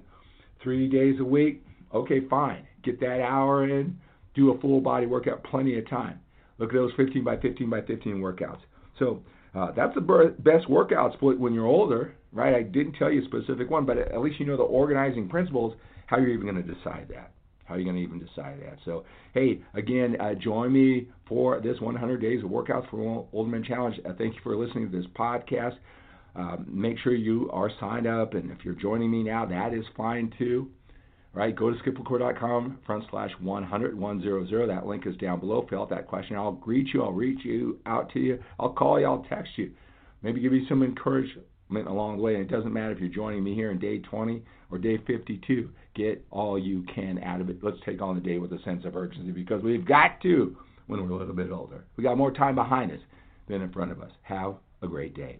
three 0.62 0.90
days 0.90 1.20
a 1.20 1.24
week, 1.24 1.63
okay, 1.94 2.22
fine. 2.30 2.66
Get 2.84 3.00
that 3.00 3.22
hour 3.22 3.70
in. 3.70 3.98
Do 4.36 4.52
a 4.52 4.60
full 4.60 4.82
body 4.82 5.06
workout, 5.06 5.44
plenty 5.44 5.78
of 5.78 5.90
time. 5.90 6.20
Look 6.58 6.70
at 6.70 6.76
those 6.76 6.92
15 6.98 7.24
by 7.24 7.38
15 7.38 7.70
by 7.70 7.82
15 7.82 8.18
workouts. 8.18 8.60
So 9.00 9.22
uh, 9.56 9.72
that's 9.76 9.94
the 9.96 10.34
best 10.40 10.70
workout 10.70 11.13
split 11.13 11.40
when 11.40 11.54
you're 11.54 11.66
older, 11.66 12.16
right? 12.32 12.56
I 12.56 12.63
didn't 12.63 12.94
tell 12.94 13.12
you 13.12 13.22
a 13.22 13.26
specific 13.26 13.70
one, 13.70 13.86
but 13.86 13.98
at 13.98 14.22
least 14.22 14.40
you 14.40 14.46
know 14.46 14.58
the 14.58 14.63
organizing 14.63 15.30
principles, 15.30 15.76
how 16.08 16.18
you're 16.18 16.30
even 16.30 16.48
going 16.48 16.63
to 16.63 16.74
decide 16.74 17.08
that. 17.10 17.32
How 17.67 17.75
are 17.75 17.80
you 17.80 17.84
going 17.84 17.97
to 17.97 18.01
even 18.01 18.19
decide 18.19 18.62
that? 18.62 18.77
So, 18.86 19.03
hey, 19.34 19.62
again, 19.73 20.15
uh, 20.21 20.36
join 20.36 20.71
me 20.71 21.10
for 21.27 21.60
this 21.60 21.80
100 21.82 22.21
Days 22.21 22.43
of 22.43 22.49
Workouts 22.49 22.89
for 22.89 23.27
Old 23.34 23.49
Men 23.49 23.63
Challenge. 23.63 23.99
Uh, 24.06 24.13
thank 24.17 24.36
you 24.36 24.39
for 24.41 24.56
listening 24.56 24.89
to 24.89 24.97
this 24.97 25.08
podcast. 25.17 25.75
Um, 26.36 26.65
make 26.69 26.97
sure 26.99 27.13
you 27.13 27.49
are 27.51 27.69
signed 27.80 28.08
up, 28.08 28.36
and 28.36 28.51
if 28.51 28.63
you're 28.63 28.75
joining 28.75 29.12
me 29.12 29.23
now, 29.23 29.45
that 29.45 29.73
is 29.73 29.84
fine 29.97 30.32
too. 30.38 30.69
Right? 31.34 31.56
Go 31.56 31.71
to 31.71 31.77
skiplacour.com 31.80 32.80
front 32.86 33.03
slash 33.12 33.32
100 33.39 33.99
100. 33.99 34.69
That 34.69 34.86
link 34.88 35.06
is 35.06 35.15
down 35.17 35.39
below. 35.39 35.67
Fill 35.69 35.82
out 35.82 35.89
that 35.89 36.08
question. 36.08 36.36
I'll 36.36 36.53
greet 36.53 36.88
you. 36.93 37.03
I'll 37.03 37.12
reach 37.12 37.43
you 37.43 37.80
out 37.86 38.12
to 38.13 38.19
you. 38.19 38.39
I'll 38.60 38.71
call 38.71 38.99
you. 38.99 39.06
I'll 39.06 39.25
text 39.30 39.51
you. 39.58 39.71
Maybe 40.23 40.41
give 40.41 40.53
you 40.53 40.65
some 40.67 40.82
encouragement 40.82 41.45
along 41.88 42.17
the 42.17 42.23
way. 42.23 42.36
And 42.36 42.43
it 42.43 42.49
doesn't 42.49 42.73
matter 42.73 42.91
if 42.91 42.99
you're 42.99 43.10
joining 43.10 43.43
me 43.43 43.53
here 43.53 43.71
in 43.71 43.77
day 43.77 43.99
20 43.99 44.41
or 44.71 44.80
day 44.80 44.97
52. 45.06 45.69
Get 45.97 46.23
all 46.29 46.60
you 46.60 46.86
can 46.93 47.17
out 47.23 47.41
of 47.41 47.49
it. 47.49 47.57
Let's 47.63 47.77
take 47.83 48.03
on 48.03 48.13
the 48.13 48.21
day 48.21 48.38
with 48.38 48.53
a 48.53 48.62
sense 48.63 48.86
of 48.86 48.95
urgency 48.95 49.31
because 49.31 49.63
we've 49.63 49.83
got 49.86 50.21
to 50.21 50.55
when 50.86 51.01
we're 51.01 51.15
a 51.15 51.17
little 51.17 51.33
bit 51.33 51.51
older. 51.51 51.86
We 51.97 52.03
got 52.03 52.17
more 52.17 52.31
time 52.31 52.53
behind 52.53 52.91
us 52.91 52.99
than 53.49 53.63
in 53.63 53.71
front 53.71 53.91
of 53.91 53.99
us. 53.99 54.12
Have 54.21 54.55
a 54.83 54.88
great 54.88 55.15
day. 55.15 55.39